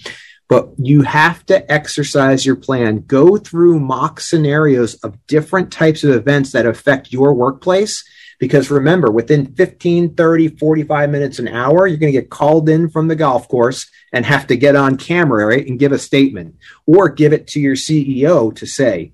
but 0.49 0.69
you 0.79 1.03
have 1.03 1.45
to 1.47 1.73
exercise 1.73 2.45
your 2.45 2.57
plan. 2.57 3.01
Go 3.07 3.37
through 3.37 3.81
mock 3.81 4.21
scenarios 4.21 4.95
of 4.97 5.19
different 5.27 5.73
types 5.73 6.05
of 6.05 6.11
events 6.11 6.53
that 6.53 6.67
affect 6.67 7.13
your 7.13 7.35
workplace. 7.35 8.05
Because 8.38 8.70
remember, 8.70 9.11
within 9.11 9.55
15, 9.55 10.14
30, 10.14 10.49
45 10.49 11.11
minutes, 11.11 11.38
an 11.38 11.49
hour, 11.49 11.87
you're 11.87 11.99
going 11.99 12.12
to 12.12 12.20
get 12.20 12.31
called 12.31 12.68
in 12.68 12.88
from 12.90 13.09
the 13.09 13.16
golf 13.16 13.49
course 13.49 13.87
and 14.12 14.27
have 14.27 14.47
to 14.49 14.57
get 14.57 14.77
on 14.77 14.97
camera, 14.97 15.47
right? 15.47 15.66
And 15.66 15.79
give 15.79 15.92
a 15.92 15.99
statement 15.99 16.57
or 16.87 17.09
give 17.09 17.33
it 17.33 17.47
to 17.49 17.61
your 17.61 17.77
CEO 17.77 18.55
to 18.57 18.66
say, 18.66 19.12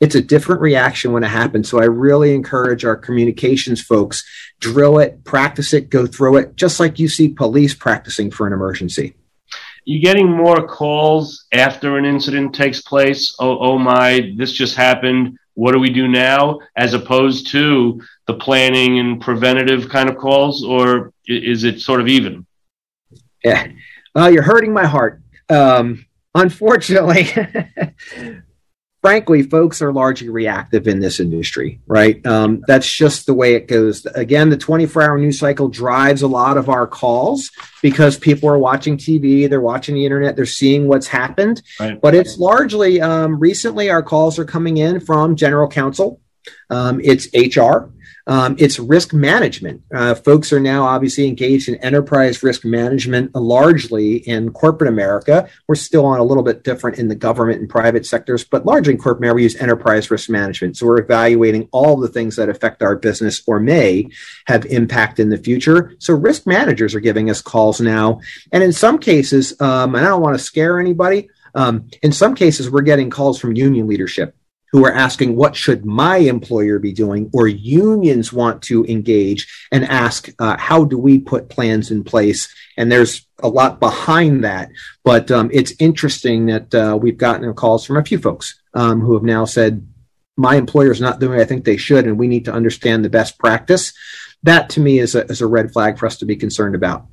it's 0.00 0.14
a 0.14 0.22
different 0.22 0.60
reaction 0.60 1.12
when 1.12 1.24
it 1.24 1.28
happens. 1.28 1.68
So 1.68 1.80
I 1.80 1.86
really 1.86 2.34
encourage 2.34 2.84
our 2.84 2.96
communications 2.96 3.82
folks 3.82 4.24
drill 4.60 4.98
it, 4.98 5.24
practice 5.24 5.72
it, 5.72 5.90
go 5.90 6.06
through 6.06 6.36
it, 6.36 6.56
just 6.56 6.80
like 6.80 6.98
you 6.98 7.08
see 7.08 7.28
police 7.28 7.74
practicing 7.74 8.30
for 8.30 8.46
an 8.46 8.52
emergency 8.52 9.14
You're 9.84 10.02
getting 10.02 10.30
more 10.30 10.66
calls 10.66 11.46
after 11.52 11.96
an 11.96 12.04
incident 12.04 12.54
takes 12.54 12.80
place. 12.82 13.34
Oh, 13.38 13.58
oh 13.58 13.78
my, 13.78 14.32
this 14.36 14.52
just 14.52 14.76
happened. 14.76 15.38
What 15.58 15.72
do 15.72 15.80
we 15.80 15.90
do 15.90 16.06
now? 16.06 16.60
As 16.76 16.94
opposed 16.94 17.48
to 17.48 18.00
the 18.28 18.34
planning 18.34 19.00
and 19.00 19.20
preventative 19.20 19.88
kind 19.88 20.08
of 20.08 20.16
calls, 20.16 20.62
or 20.64 21.12
is 21.26 21.64
it 21.64 21.80
sort 21.80 22.00
of 22.00 22.06
even? 22.06 22.46
Yeah, 23.42 23.66
well, 24.14 24.32
you're 24.32 24.44
hurting 24.44 24.72
my 24.72 24.86
heart. 24.86 25.20
Um, 25.48 26.06
unfortunately, 26.32 27.24
frankly, 29.00 29.42
folks 29.42 29.80
are 29.80 29.92
largely 29.92 30.28
reactive 30.28 30.88
in 30.88 31.00
this 31.00 31.20
industry, 31.20 31.80
right? 31.86 32.24
Um, 32.26 32.62
that's 32.66 32.90
just 32.90 33.26
the 33.26 33.34
way 33.34 33.54
it 33.54 33.68
goes. 33.68 34.04
Again, 34.14 34.50
the 34.50 34.56
24 34.56 35.02
hour 35.02 35.18
news 35.18 35.38
cycle 35.38 35.68
drives 35.68 36.22
a 36.22 36.28
lot 36.28 36.56
of 36.56 36.68
our 36.68 36.86
calls 36.86 37.50
because 37.82 38.18
people 38.18 38.48
are 38.48 38.58
watching 38.58 38.96
TV, 38.96 39.48
they're 39.48 39.60
watching 39.60 39.94
the 39.94 40.04
internet, 40.04 40.36
they're 40.36 40.46
seeing 40.46 40.88
what's 40.88 41.06
happened. 41.06 41.62
Right. 41.78 42.00
But 42.00 42.14
it's 42.14 42.38
largely 42.38 43.00
um, 43.00 43.38
recently 43.38 43.90
our 43.90 44.02
calls 44.02 44.38
are 44.38 44.44
coming 44.44 44.78
in 44.78 45.00
from 45.00 45.36
general 45.36 45.68
counsel, 45.68 46.20
um, 46.70 47.00
it's 47.02 47.28
HR, 47.34 47.90
um, 48.28 48.56
it's 48.58 48.78
risk 48.78 49.14
management. 49.14 49.82
Uh, 49.92 50.14
folks 50.14 50.52
are 50.52 50.60
now 50.60 50.84
obviously 50.84 51.26
engaged 51.26 51.68
in 51.68 51.76
enterprise 51.76 52.42
risk 52.42 52.62
management 52.62 53.34
largely 53.34 54.16
in 54.16 54.52
corporate 54.52 54.88
America. 54.88 55.48
We're 55.66 55.76
still 55.76 56.04
on 56.04 56.20
a 56.20 56.24
little 56.24 56.42
bit 56.42 56.62
different 56.62 56.98
in 56.98 57.08
the 57.08 57.14
government 57.14 57.60
and 57.60 57.70
private 57.70 58.04
sectors, 58.04 58.44
but 58.44 58.66
largely 58.66 58.92
in 58.92 58.98
corporate 58.98 59.20
America, 59.20 59.36
we 59.36 59.42
use 59.44 59.56
enterprise 59.56 60.10
risk 60.10 60.28
management. 60.28 60.76
So 60.76 60.86
we're 60.86 61.00
evaluating 61.00 61.70
all 61.72 61.96
the 61.96 62.08
things 62.08 62.36
that 62.36 62.50
affect 62.50 62.82
our 62.82 62.96
business 62.96 63.42
or 63.46 63.60
may 63.60 64.10
have 64.46 64.66
impact 64.66 65.18
in 65.18 65.30
the 65.30 65.38
future. 65.38 65.94
So 65.98 66.14
risk 66.14 66.46
managers 66.46 66.94
are 66.94 67.00
giving 67.00 67.30
us 67.30 67.40
calls 67.40 67.80
now. 67.80 68.20
And 68.52 68.62
in 68.62 68.72
some 68.72 68.98
cases, 68.98 69.58
um, 69.60 69.94
and 69.94 70.04
I 70.04 70.08
don't 70.08 70.22
want 70.22 70.36
to 70.36 70.44
scare 70.44 70.78
anybody, 70.78 71.30
um, 71.54 71.88
in 72.02 72.12
some 72.12 72.34
cases, 72.34 72.70
we're 72.70 72.82
getting 72.82 73.08
calls 73.08 73.40
from 73.40 73.56
union 73.56 73.88
leadership 73.88 74.36
who 74.72 74.84
are 74.84 74.92
asking 74.92 75.36
what 75.36 75.56
should 75.56 75.84
my 75.84 76.18
employer 76.18 76.78
be 76.78 76.92
doing? 76.92 77.30
Or 77.32 77.48
unions 77.48 78.32
want 78.32 78.62
to 78.64 78.84
engage 78.84 79.68
and 79.72 79.84
ask 79.84 80.28
uh, 80.38 80.56
how 80.58 80.84
do 80.84 80.98
we 80.98 81.18
put 81.18 81.48
plans 81.48 81.90
in 81.90 82.04
place? 82.04 82.52
And 82.76 82.90
there's 82.90 83.26
a 83.42 83.48
lot 83.48 83.80
behind 83.80 84.44
that. 84.44 84.70
But 85.04 85.30
um, 85.30 85.50
it's 85.52 85.72
interesting 85.78 86.46
that 86.46 86.74
uh, 86.74 86.98
we've 87.00 87.18
gotten 87.18 87.52
calls 87.54 87.84
from 87.84 87.96
a 87.96 88.04
few 88.04 88.18
folks 88.18 88.60
um, 88.74 89.00
who 89.00 89.14
have 89.14 89.22
now 89.22 89.44
said 89.44 89.86
my 90.36 90.54
employer 90.54 90.92
is 90.92 91.00
not 91.00 91.18
doing 91.18 91.40
i 91.40 91.44
think 91.44 91.64
they 91.64 91.76
should 91.76 92.06
and 92.06 92.16
we 92.16 92.28
need 92.28 92.44
to 92.44 92.52
understand 92.52 93.04
the 93.04 93.10
best 93.10 93.38
practice. 93.38 93.92
That 94.44 94.70
to 94.70 94.80
me 94.80 95.00
is 95.00 95.14
a, 95.14 95.24
is 95.24 95.40
a 95.40 95.46
red 95.46 95.72
flag 95.72 95.98
for 95.98 96.06
us 96.06 96.18
to 96.18 96.26
be 96.26 96.36
concerned 96.36 96.74
about 96.74 97.06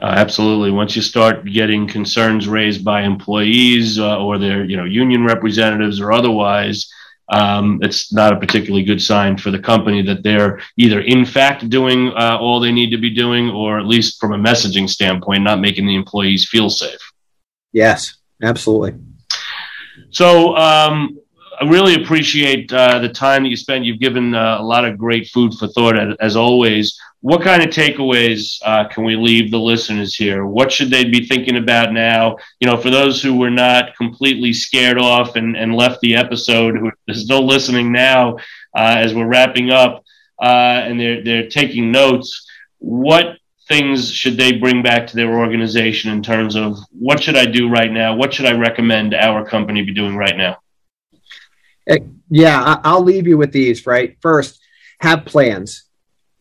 uh, 0.00 0.14
absolutely. 0.16 0.70
Once 0.70 0.96
you 0.96 1.02
start 1.02 1.44
getting 1.44 1.86
concerns 1.86 2.48
raised 2.48 2.84
by 2.84 3.02
employees 3.02 3.98
uh, 3.98 4.18
or 4.18 4.38
their, 4.38 4.64
you 4.64 4.76
know, 4.76 4.84
union 4.84 5.24
representatives 5.24 6.00
or 6.00 6.10
otherwise, 6.10 6.90
um, 7.30 7.78
it's 7.82 8.12
not 8.12 8.32
a 8.32 8.40
particularly 8.40 8.82
good 8.82 9.00
sign 9.00 9.36
for 9.36 9.50
the 9.50 9.58
company 9.58 10.02
that 10.02 10.22
they're 10.22 10.60
either 10.76 11.00
in 11.00 11.24
fact 11.24 11.68
doing 11.68 12.08
uh, 12.08 12.36
all 12.40 12.58
they 12.58 12.72
need 12.72 12.90
to 12.90 12.98
be 12.98 13.10
doing, 13.10 13.50
or 13.50 13.78
at 13.78 13.86
least 13.86 14.18
from 14.18 14.32
a 14.32 14.38
messaging 14.38 14.88
standpoint, 14.88 15.42
not 15.42 15.60
making 15.60 15.86
the 15.86 15.94
employees 15.94 16.48
feel 16.48 16.70
safe. 16.70 17.00
Yes, 17.72 18.16
absolutely. 18.42 18.94
So 20.10 20.56
um, 20.56 21.20
I 21.60 21.68
really 21.68 22.02
appreciate 22.02 22.72
uh, 22.72 22.98
the 22.98 23.08
time 23.08 23.44
that 23.44 23.50
you 23.50 23.56
spent. 23.56 23.84
You've 23.84 24.00
given 24.00 24.34
uh, 24.34 24.56
a 24.58 24.64
lot 24.64 24.84
of 24.84 24.98
great 24.98 25.28
food 25.28 25.54
for 25.54 25.68
thought, 25.68 25.96
as 26.20 26.34
always 26.34 26.98
what 27.22 27.42
kind 27.42 27.62
of 27.62 27.68
takeaways 27.68 28.58
uh, 28.64 28.88
can 28.88 29.04
we 29.04 29.14
leave 29.14 29.50
the 29.50 29.58
listeners 29.58 30.14
here? 30.14 30.46
What 30.46 30.72
should 30.72 30.90
they 30.90 31.04
be 31.04 31.26
thinking 31.26 31.58
about 31.58 31.92
now? 31.92 32.36
You 32.60 32.66
know, 32.66 32.78
for 32.78 32.88
those 32.90 33.22
who 33.22 33.36
were 33.36 33.50
not 33.50 33.94
completely 33.96 34.54
scared 34.54 34.98
off 34.98 35.36
and, 35.36 35.54
and 35.56 35.74
left 35.74 36.00
the 36.00 36.16
episode, 36.16 36.78
who 36.78 36.88
are 36.88 37.14
still 37.14 37.46
listening 37.46 37.92
now 37.92 38.36
uh, 38.74 38.96
as 38.96 39.14
we're 39.14 39.26
wrapping 39.26 39.70
up, 39.70 40.02
uh, 40.40 40.80
and 40.86 40.98
they're 40.98 41.22
they're 41.22 41.48
taking 41.48 41.92
notes. 41.92 42.46
What 42.78 43.36
things 43.68 44.10
should 44.10 44.38
they 44.38 44.52
bring 44.52 44.82
back 44.82 45.06
to 45.08 45.16
their 45.16 45.38
organization 45.38 46.10
in 46.10 46.22
terms 46.22 46.56
of 46.56 46.78
what 46.90 47.22
should 47.22 47.36
I 47.36 47.44
do 47.44 47.68
right 47.68 47.92
now? 47.92 48.16
What 48.16 48.32
should 48.32 48.46
I 48.46 48.52
recommend 48.52 49.14
our 49.14 49.46
company 49.46 49.82
be 49.82 49.92
doing 49.92 50.16
right 50.16 50.36
now? 50.36 50.56
Eh, 51.86 51.98
yeah, 52.30 52.80
I'll 52.82 53.02
leave 53.02 53.26
you 53.26 53.36
with 53.36 53.52
these. 53.52 53.86
Right, 53.86 54.16
first, 54.22 54.58
have 55.00 55.26
plans 55.26 55.89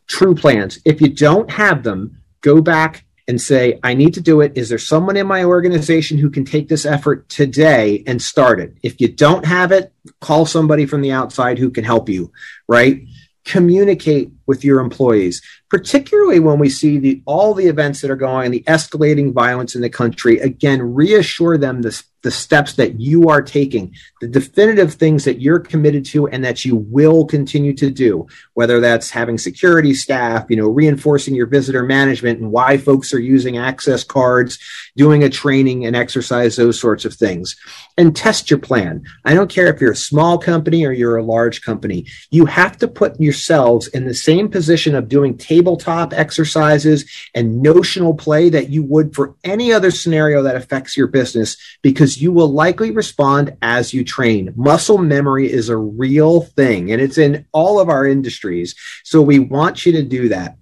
true 0.09 0.35
plans. 0.35 0.79
If 0.83 0.99
you 0.99 1.07
don't 1.07 1.49
have 1.51 1.83
them, 1.83 2.21
go 2.41 2.61
back 2.61 3.05
and 3.29 3.39
say, 3.39 3.79
I 3.83 3.93
need 3.93 4.15
to 4.15 4.21
do 4.21 4.41
it. 4.41 4.53
Is 4.55 4.69
there 4.69 4.79
someone 4.79 5.15
in 5.15 5.27
my 5.27 5.43
organization 5.43 6.17
who 6.17 6.31
can 6.31 6.43
take 6.43 6.67
this 6.67 6.85
effort 6.85 7.29
today 7.29 8.03
and 8.07 8.19
start 8.19 8.59
it? 8.59 8.75
If 8.81 8.99
you 8.99 9.07
don't 9.07 9.45
have 9.45 9.71
it, 9.71 9.93
call 10.19 10.47
somebody 10.47 10.87
from 10.87 11.01
the 11.01 11.11
outside 11.11 11.59
who 11.59 11.69
can 11.69 11.83
help 11.83 12.09
you, 12.09 12.31
right? 12.67 13.03
Communicate 13.45 14.31
with 14.49 14.65
your 14.65 14.79
employees, 14.79 15.43
particularly 15.69 16.39
when 16.39 16.57
we 16.57 16.69
see 16.69 16.97
the 16.97 17.21
all 17.25 17.53
the 17.53 17.67
events 17.67 18.01
that 18.01 18.09
are 18.09 18.15
going, 18.15 18.49
the 18.49 18.63
escalating 18.63 19.31
violence 19.31 19.75
in 19.75 19.81
the 19.81 19.89
country. 19.91 20.39
Again, 20.39 20.81
reassure 20.81 21.55
them 21.55 21.83
this 21.83 22.03
the 22.21 22.31
steps 22.31 22.73
that 22.73 22.99
you 22.99 23.29
are 23.29 23.41
taking, 23.41 23.95
the 24.19 24.27
definitive 24.27 24.93
things 24.93 25.23
that 25.23 25.39
you're 25.39 25.59
committed 25.59 26.05
to 26.05 26.27
and 26.27 26.43
that 26.43 26.65
you 26.65 26.75
will 26.75 27.25
continue 27.25 27.73
to 27.73 27.89
do, 27.89 28.27
whether 28.55 28.79
that's 28.79 29.09
having 29.09 29.37
security 29.37 29.93
staff, 29.93 30.45
you 30.49 30.57
know, 30.57 30.67
reinforcing 30.67 31.33
your 31.33 31.47
visitor 31.47 31.83
management 31.83 32.39
and 32.39 32.51
why 32.51 32.77
folks 32.77 33.13
are 33.13 33.19
using 33.19 33.57
access 33.57 34.03
cards, 34.03 34.59
doing 34.97 35.23
a 35.23 35.29
training 35.29 35.85
and 35.85 35.95
exercise, 35.95 36.55
those 36.55 36.79
sorts 36.79 37.05
of 37.05 37.13
things. 37.13 37.55
And 37.97 38.15
test 38.15 38.49
your 38.49 38.59
plan. 38.59 39.03
I 39.25 39.33
don't 39.33 39.49
care 39.49 39.73
if 39.73 39.79
you're 39.79 39.91
a 39.91 39.95
small 39.95 40.37
company 40.37 40.85
or 40.85 40.91
you're 40.91 41.17
a 41.17 41.23
large 41.23 41.61
company. 41.61 42.05
You 42.31 42.45
have 42.45 42.77
to 42.77 42.87
put 42.87 43.19
yourselves 43.19 43.87
in 43.87 44.05
the 44.05 44.13
same 44.13 44.38
position 44.47 44.95
of 44.95 45.09
doing 45.09 45.37
tabletop 45.37 46.13
exercises 46.13 47.09
and 47.35 47.61
notional 47.61 48.13
play 48.13 48.49
that 48.49 48.69
you 48.69 48.83
would 48.83 49.13
for 49.13 49.35
any 49.43 49.73
other 49.73 49.91
scenario 49.91 50.43
that 50.43 50.55
affects 50.55 50.95
your 50.95 51.07
business 51.07 51.57
because 51.81 51.89
because 51.99 52.21
you 52.21 52.31
will 52.31 52.47
likely 52.47 52.91
respond 52.91 53.57
as 53.61 53.93
you 53.93 54.05
train. 54.05 54.53
Muscle 54.55 54.97
memory 54.99 55.51
is 55.51 55.67
a 55.67 55.75
real 55.75 56.41
thing 56.41 56.93
and 56.93 57.01
it's 57.01 57.17
in 57.17 57.45
all 57.51 57.77
of 57.77 57.89
our 57.89 58.07
industries. 58.07 58.73
So 59.03 59.21
we 59.21 59.39
want 59.39 59.85
you 59.85 59.91
to 59.91 60.03
do 60.03 60.29
that. 60.29 60.55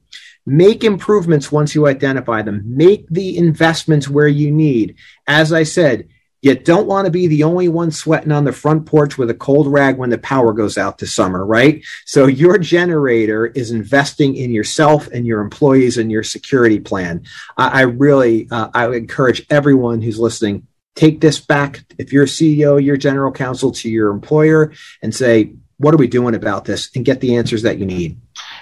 Make 0.47 0.83
improvements 0.83 1.51
once 1.51 1.75
you 1.75 1.85
identify 1.85 2.41
them. 2.41 2.63
Make 2.65 3.07
the 3.09 3.37
investments 3.37 4.09
where 4.09 4.27
you 4.27 4.49
need. 4.51 4.95
As 5.27 5.53
I 5.53 5.61
said, 5.61 6.07
you 6.47 6.55
don't 6.55 6.87
want 6.87 7.05
to 7.05 7.11
be 7.11 7.27
the 7.27 7.43
only 7.43 7.67
one 7.67 7.91
sweating 7.91 8.31
on 8.31 8.45
the 8.45 8.53
front 8.53 8.85
porch 8.85 9.17
with 9.17 9.29
a 9.29 9.33
cold 9.33 9.67
rag 9.67 9.97
when 9.97 10.09
the 10.09 10.17
power 10.17 10.53
goes 10.53 10.77
out 10.77 10.97
this 10.97 11.13
summer, 11.13 11.45
right? 11.45 11.83
So 12.05 12.25
your 12.25 12.57
generator 12.57 13.47
is 13.47 13.71
investing 13.71 14.35
in 14.35 14.51
yourself 14.51 15.07
and 15.07 15.27
your 15.27 15.41
employees 15.41 15.97
and 15.97 16.09
your 16.09 16.23
security 16.23 16.79
plan. 16.79 17.23
I, 17.57 17.67
I 17.67 17.81
really, 17.81 18.47
uh, 18.49 18.69
I 18.73 18.87
encourage 18.91 19.45
everyone 19.49 20.01
who's 20.01 20.19
listening 20.19 20.67
take 20.95 21.21
this 21.21 21.39
back 21.39 21.85
if 21.99 22.11
you're 22.11 22.23
a 22.23 22.27
ceo 22.27 22.83
your 22.83 22.97
general 22.97 23.31
counsel 23.31 23.71
to 23.71 23.87
your 23.87 24.09
employer 24.09 24.73
and 25.03 25.13
say 25.13 25.53
what 25.77 25.93
are 25.93 25.97
we 25.97 26.07
doing 26.07 26.33
about 26.33 26.65
this 26.65 26.89
and 26.95 27.05
get 27.05 27.21
the 27.21 27.35
answers 27.35 27.61
that 27.61 27.77
you 27.77 27.85
need 27.85 28.19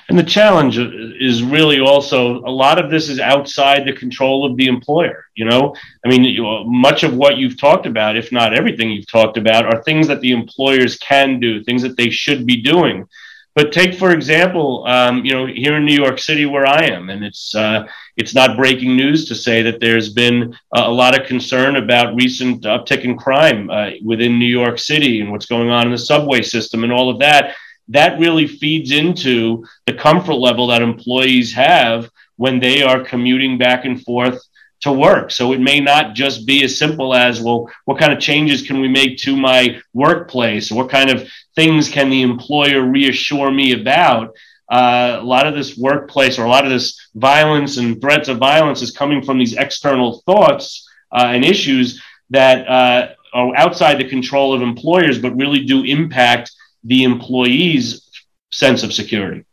and 0.07 0.19
the 0.19 0.23
challenge 0.23 0.77
is 0.77 1.41
really 1.41 1.79
also 1.79 2.37
a 2.45 2.49
lot 2.49 2.83
of 2.83 2.91
this 2.91 3.09
is 3.09 3.19
outside 3.19 3.85
the 3.85 3.93
control 3.93 4.45
of 4.45 4.55
the 4.57 4.67
employer 4.67 5.25
you 5.35 5.45
know 5.45 5.73
i 6.05 6.09
mean 6.09 6.23
you 6.23 6.43
much 6.65 7.03
of 7.03 7.15
what 7.15 7.37
you've 7.37 7.59
talked 7.59 7.85
about 7.85 8.17
if 8.17 8.31
not 8.31 8.53
everything 8.53 8.91
you've 8.91 9.07
talked 9.07 9.37
about 9.37 9.65
are 9.65 9.83
things 9.83 10.07
that 10.07 10.21
the 10.21 10.31
employers 10.31 10.97
can 10.97 11.39
do 11.39 11.63
things 11.63 11.81
that 11.81 11.97
they 11.97 12.09
should 12.09 12.45
be 12.45 12.61
doing 12.61 13.07
But 13.55 13.71
take 13.71 13.95
for 13.95 14.11
example, 14.11 14.83
um, 14.85 15.23
you 15.23 15.33
know, 15.33 15.45
here 15.47 15.77
in 15.77 15.85
New 15.85 15.95
York 15.95 16.19
City 16.19 16.45
where 16.45 16.67
I 16.67 16.81
am, 16.87 17.09
and 17.09 17.23
it's 17.23 17.55
uh, 17.55 17.87
it's 18.17 18.35
not 18.35 18.57
breaking 18.57 18.97
news 18.97 19.29
to 19.29 19.35
say 19.35 19.61
that 19.61 19.79
there's 19.79 20.11
been 20.11 20.53
a 20.73 20.91
lot 20.91 21.17
of 21.17 21.25
concern 21.25 21.77
about 21.77 22.15
recent 22.15 22.63
uptick 22.63 23.05
in 23.05 23.17
crime 23.17 23.69
uh, 23.69 23.91
within 24.03 24.37
New 24.37 24.53
York 24.61 24.77
City 24.77 25.21
and 25.21 25.31
what's 25.31 25.45
going 25.45 25.69
on 25.69 25.85
in 25.87 25.91
the 25.91 25.97
subway 25.97 26.41
system 26.41 26.83
and 26.83 26.91
all 26.91 27.09
of 27.09 27.19
that. 27.19 27.55
That 27.89 28.19
really 28.19 28.47
feeds 28.47 28.91
into 28.91 29.65
the 29.85 29.93
comfort 29.93 30.35
level 30.35 30.67
that 30.67 30.81
employees 30.81 31.53
have 31.53 32.09
when 32.37 32.59
they 32.59 32.81
are 32.81 33.03
commuting 33.03 33.57
back 33.57 33.85
and 33.85 34.01
forth 34.03 34.41
to 34.81 34.91
work. 34.91 35.31
So 35.31 35.53
it 35.53 35.59
may 35.59 35.79
not 35.79 36.15
just 36.15 36.45
be 36.45 36.63
as 36.63 36.77
simple 36.77 37.13
as, 37.13 37.41
well, 37.41 37.69
what 37.85 37.99
kind 37.99 38.11
of 38.11 38.19
changes 38.19 38.61
can 38.61 38.79
we 38.81 38.87
make 38.87 39.17
to 39.19 39.35
my 39.35 39.81
workplace? 39.93 40.71
What 40.71 40.89
kind 40.89 41.09
of 41.09 41.27
things 41.55 41.89
can 41.89 42.09
the 42.09 42.21
employer 42.21 42.81
reassure 42.81 43.51
me 43.51 43.73
about? 43.73 44.35
Uh, 44.69 45.17
a 45.19 45.23
lot 45.23 45.45
of 45.45 45.53
this 45.53 45.77
workplace 45.77 46.39
or 46.39 46.45
a 46.45 46.49
lot 46.49 46.65
of 46.65 46.71
this 46.71 46.99
violence 47.15 47.77
and 47.77 48.01
threats 48.01 48.27
of 48.27 48.37
violence 48.37 48.81
is 48.81 48.91
coming 48.91 49.23
from 49.23 49.37
these 49.37 49.55
external 49.55 50.23
thoughts 50.25 50.89
uh, 51.11 51.27
and 51.27 51.45
issues 51.45 52.01
that 52.31 52.67
uh, 52.67 53.13
are 53.33 53.55
outside 53.55 53.99
the 53.99 54.09
control 54.09 54.53
of 54.53 54.61
employers, 54.61 55.19
but 55.19 55.35
really 55.35 55.63
do 55.63 55.83
impact 55.83 56.51
the 56.85 57.03
employee's 57.03 58.09
sense 58.51 58.83
of 58.83 58.93
security 58.93 59.45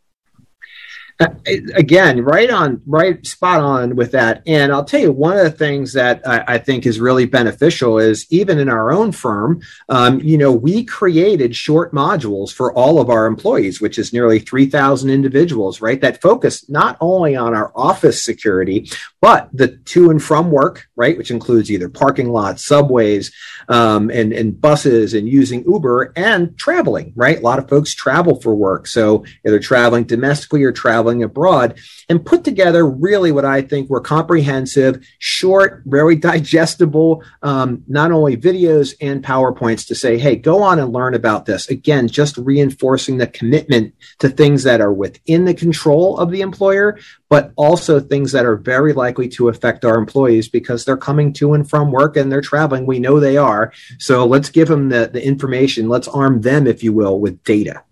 again, 1.74 2.22
right 2.22 2.50
on, 2.50 2.80
right 2.86 3.24
spot 3.26 3.60
on 3.60 3.96
with 3.96 4.12
that. 4.12 4.42
And 4.46 4.72
I'll 4.72 4.84
tell 4.84 5.00
you, 5.00 5.12
one 5.12 5.36
of 5.36 5.44
the 5.44 5.50
things 5.50 5.92
that 5.92 6.26
I, 6.26 6.44
I 6.54 6.58
think 6.58 6.86
is 6.86 7.00
really 7.00 7.26
beneficial 7.26 7.98
is 7.98 8.26
even 8.30 8.58
in 8.58 8.68
our 8.68 8.92
own 8.92 9.12
firm, 9.12 9.60
um, 9.88 10.20
you 10.20 10.38
know, 10.38 10.52
we 10.52 10.84
created 10.84 11.54
short 11.54 11.92
modules 11.92 12.52
for 12.52 12.72
all 12.72 13.00
of 13.00 13.10
our 13.10 13.26
employees, 13.26 13.80
which 13.80 13.98
is 13.98 14.12
nearly 14.12 14.38
3,000 14.38 15.10
individuals, 15.10 15.80
right? 15.80 16.00
That 16.00 16.22
focus 16.22 16.68
not 16.68 16.96
only 17.00 17.36
on 17.36 17.54
our 17.54 17.72
office 17.74 18.22
security, 18.22 18.90
but 19.20 19.48
the 19.52 19.76
to 19.76 20.10
and 20.10 20.22
from 20.22 20.50
work, 20.50 20.88
right? 20.96 21.16
Which 21.16 21.30
includes 21.30 21.70
either 21.70 21.88
parking 21.88 22.30
lots, 22.30 22.64
subways, 22.64 23.32
um, 23.68 24.10
and, 24.10 24.32
and 24.32 24.60
buses 24.60 25.14
and 25.14 25.28
using 25.28 25.64
Uber 25.64 26.12
and 26.16 26.56
traveling, 26.58 27.12
right? 27.14 27.38
A 27.38 27.42
lot 27.42 27.58
of 27.58 27.68
folks 27.68 27.94
travel 27.94 28.40
for 28.40 28.54
work. 28.54 28.86
So 28.86 29.24
either 29.46 29.60
traveling 29.60 30.04
domestically 30.04 30.64
or 30.64 30.72
traveling 30.72 31.11
traveling 31.12 31.22
abroad 31.22 31.78
and 32.08 32.24
put 32.24 32.44
together 32.44 32.86
really 32.86 33.32
what 33.32 33.44
I 33.44 33.62
think 33.62 33.88
were 33.88 34.00
comprehensive, 34.00 35.04
short, 35.18 35.82
very 35.86 36.16
digestible, 36.32 37.22
um, 37.42 37.82
not 37.86 38.12
only 38.12 38.36
videos 38.36 38.94
and 39.00 39.22
PowerPoints 39.22 39.86
to 39.88 39.94
say, 39.94 40.18
hey, 40.18 40.36
go 40.36 40.62
on 40.62 40.78
and 40.78 40.92
learn 40.92 41.14
about 41.14 41.46
this. 41.46 41.68
Again, 41.68 42.08
just 42.08 42.36
reinforcing 42.36 43.18
the 43.18 43.26
commitment 43.26 43.94
to 44.18 44.28
things 44.28 44.62
that 44.64 44.80
are 44.80 44.92
within 44.92 45.44
the 45.44 45.54
control 45.54 46.18
of 46.18 46.30
the 46.30 46.40
employer, 46.40 46.98
but 47.28 47.52
also 47.56 48.00
things 48.00 48.32
that 48.32 48.44
are 48.44 48.56
very 48.56 48.92
likely 48.92 49.28
to 49.28 49.48
affect 49.48 49.84
our 49.84 49.96
employees 49.96 50.48
because 50.48 50.84
they're 50.84 50.96
coming 50.96 51.32
to 51.32 51.54
and 51.54 51.68
from 51.68 51.90
work 51.90 52.16
and 52.16 52.30
they're 52.30 52.40
traveling. 52.40 52.86
We 52.86 52.98
know 52.98 53.20
they 53.20 53.36
are. 53.36 53.72
So 53.98 54.26
let's 54.26 54.50
give 54.50 54.68
them 54.68 54.88
the, 54.88 55.10
the 55.12 55.24
information. 55.24 55.88
Let's 55.88 56.08
arm 56.08 56.42
them, 56.42 56.66
if 56.66 56.82
you 56.82 56.92
will, 56.92 57.18
with 57.18 57.42
data. 57.44 57.82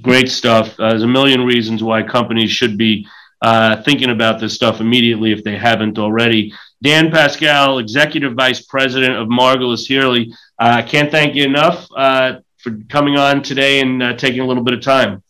Great 0.00 0.30
stuff. 0.30 0.78
Uh, 0.78 0.90
there's 0.90 1.02
a 1.02 1.08
million 1.08 1.44
reasons 1.44 1.82
why 1.82 2.02
companies 2.02 2.50
should 2.50 2.78
be 2.78 3.06
uh, 3.42 3.82
thinking 3.82 4.10
about 4.10 4.38
this 4.38 4.54
stuff 4.54 4.80
immediately 4.80 5.32
if 5.32 5.42
they 5.42 5.56
haven't 5.56 5.98
already. 5.98 6.52
Dan 6.82 7.10
Pascal, 7.10 7.78
Executive 7.78 8.34
Vice 8.34 8.62
President 8.62 9.16
of 9.16 9.26
Margolis 9.26 9.86
Healy. 9.86 10.32
Uh, 10.60 10.76
I 10.76 10.82
can't 10.82 11.10
thank 11.10 11.34
you 11.34 11.44
enough 11.44 11.88
uh, 11.96 12.34
for 12.58 12.78
coming 12.88 13.16
on 13.16 13.42
today 13.42 13.80
and 13.80 14.00
uh, 14.02 14.12
taking 14.14 14.40
a 14.40 14.46
little 14.46 14.62
bit 14.62 14.74
of 14.74 14.80
time. 14.80 15.24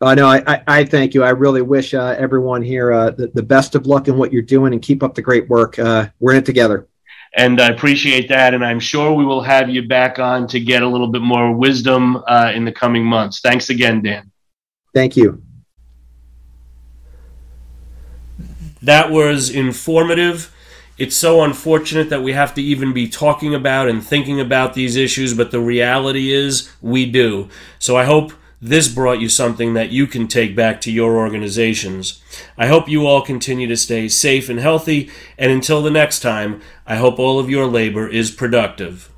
Uh, 0.00 0.14
no, 0.14 0.26
I, 0.26 0.42
I, 0.46 0.62
I, 0.66 0.84
thank 0.84 1.12
you. 1.12 1.22
I 1.22 1.30
really 1.30 1.60
wish 1.60 1.92
everyone 1.92 2.62
here 2.62 3.10
the, 3.10 3.30
the, 3.34 3.42
best 3.42 3.74
of 3.74 3.86
luck 3.86 4.06
in 4.06 4.16
what 4.16 4.32
you're 4.32 4.42
doing 4.42 4.72
and 4.72 4.80
keep 4.80 5.02
up 5.02 5.14
the 5.14 5.22
great 5.22 5.48
work. 5.48 5.76
We're 5.76 6.32
in 6.32 6.38
it 6.38 6.46
together. 6.46 6.86
And 7.34 7.60
I 7.60 7.68
appreciate 7.68 8.28
that. 8.28 8.54
And 8.54 8.64
I'm 8.64 8.80
sure 8.80 9.12
we 9.12 9.24
will 9.24 9.42
have 9.42 9.68
you 9.68 9.86
back 9.86 10.18
on 10.18 10.46
to 10.48 10.60
get 10.60 10.82
a 10.82 10.88
little 10.88 11.08
bit 11.08 11.22
more 11.22 11.52
wisdom 11.52 12.22
uh, 12.26 12.52
in 12.54 12.64
the 12.64 12.72
coming 12.72 13.04
months. 13.04 13.40
Thanks 13.40 13.70
again, 13.70 14.02
Dan. 14.02 14.30
Thank 14.94 15.16
you. 15.16 15.42
That 18.82 19.10
was 19.10 19.50
informative. 19.50 20.54
It's 20.96 21.16
so 21.16 21.44
unfortunate 21.44 22.10
that 22.10 22.22
we 22.22 22.32
have 22.32 22.54
to 22.54 22.62
even 22.62 22.92
be 22.92 23.08
talking 23.08 23.54
about 23.54 23.88
and 23.88 24.02
thinking 24.02 24.40
about 24.40 24.74
these 24.74 24.96
issues, 24.96 25.32
but 25.32 25.52
the 25.52 25.60
reality 25.60 26.32
is 26.32 26.72
we 26.80 27.06
do. 27.10 27.48
So 27.78 27.96
I 27.96 28.04
hope 28.04 28.32
this 28.60 28.88
brought 28.88 29.20
you 29.20 29.28
something 29.28 29.74
that 29.74 29.90
you 29.90 30.06
can 30.06 30.26
take 30.26 30.56
back 30.56 30.80
to 30.80 30.90
your 30.90 31.16
organizations. 31.16 32.22
I 32.56 32.66
hope 32.66 32.88
you 32.88 33.06
all 33.06 33.22
continue 33.22 33.66
to 33.68 33.76
stay 33.76 34.08
safe 34.08 34.48
and 34.48 34.58
healthy, 34.58 35.10
and 35.36 35.52
until 35.52 35.82
the 35.82 35.90
next 35.90 36.20
time, 36.20 36.60
I 36.86 36.96
hope 36.96 37.18
all 37.18 37.38
of 37.38 37.50
your 37.50 37.66
labor 37.66 38.08
is 38.08 38.30
productive. 38.30 39.10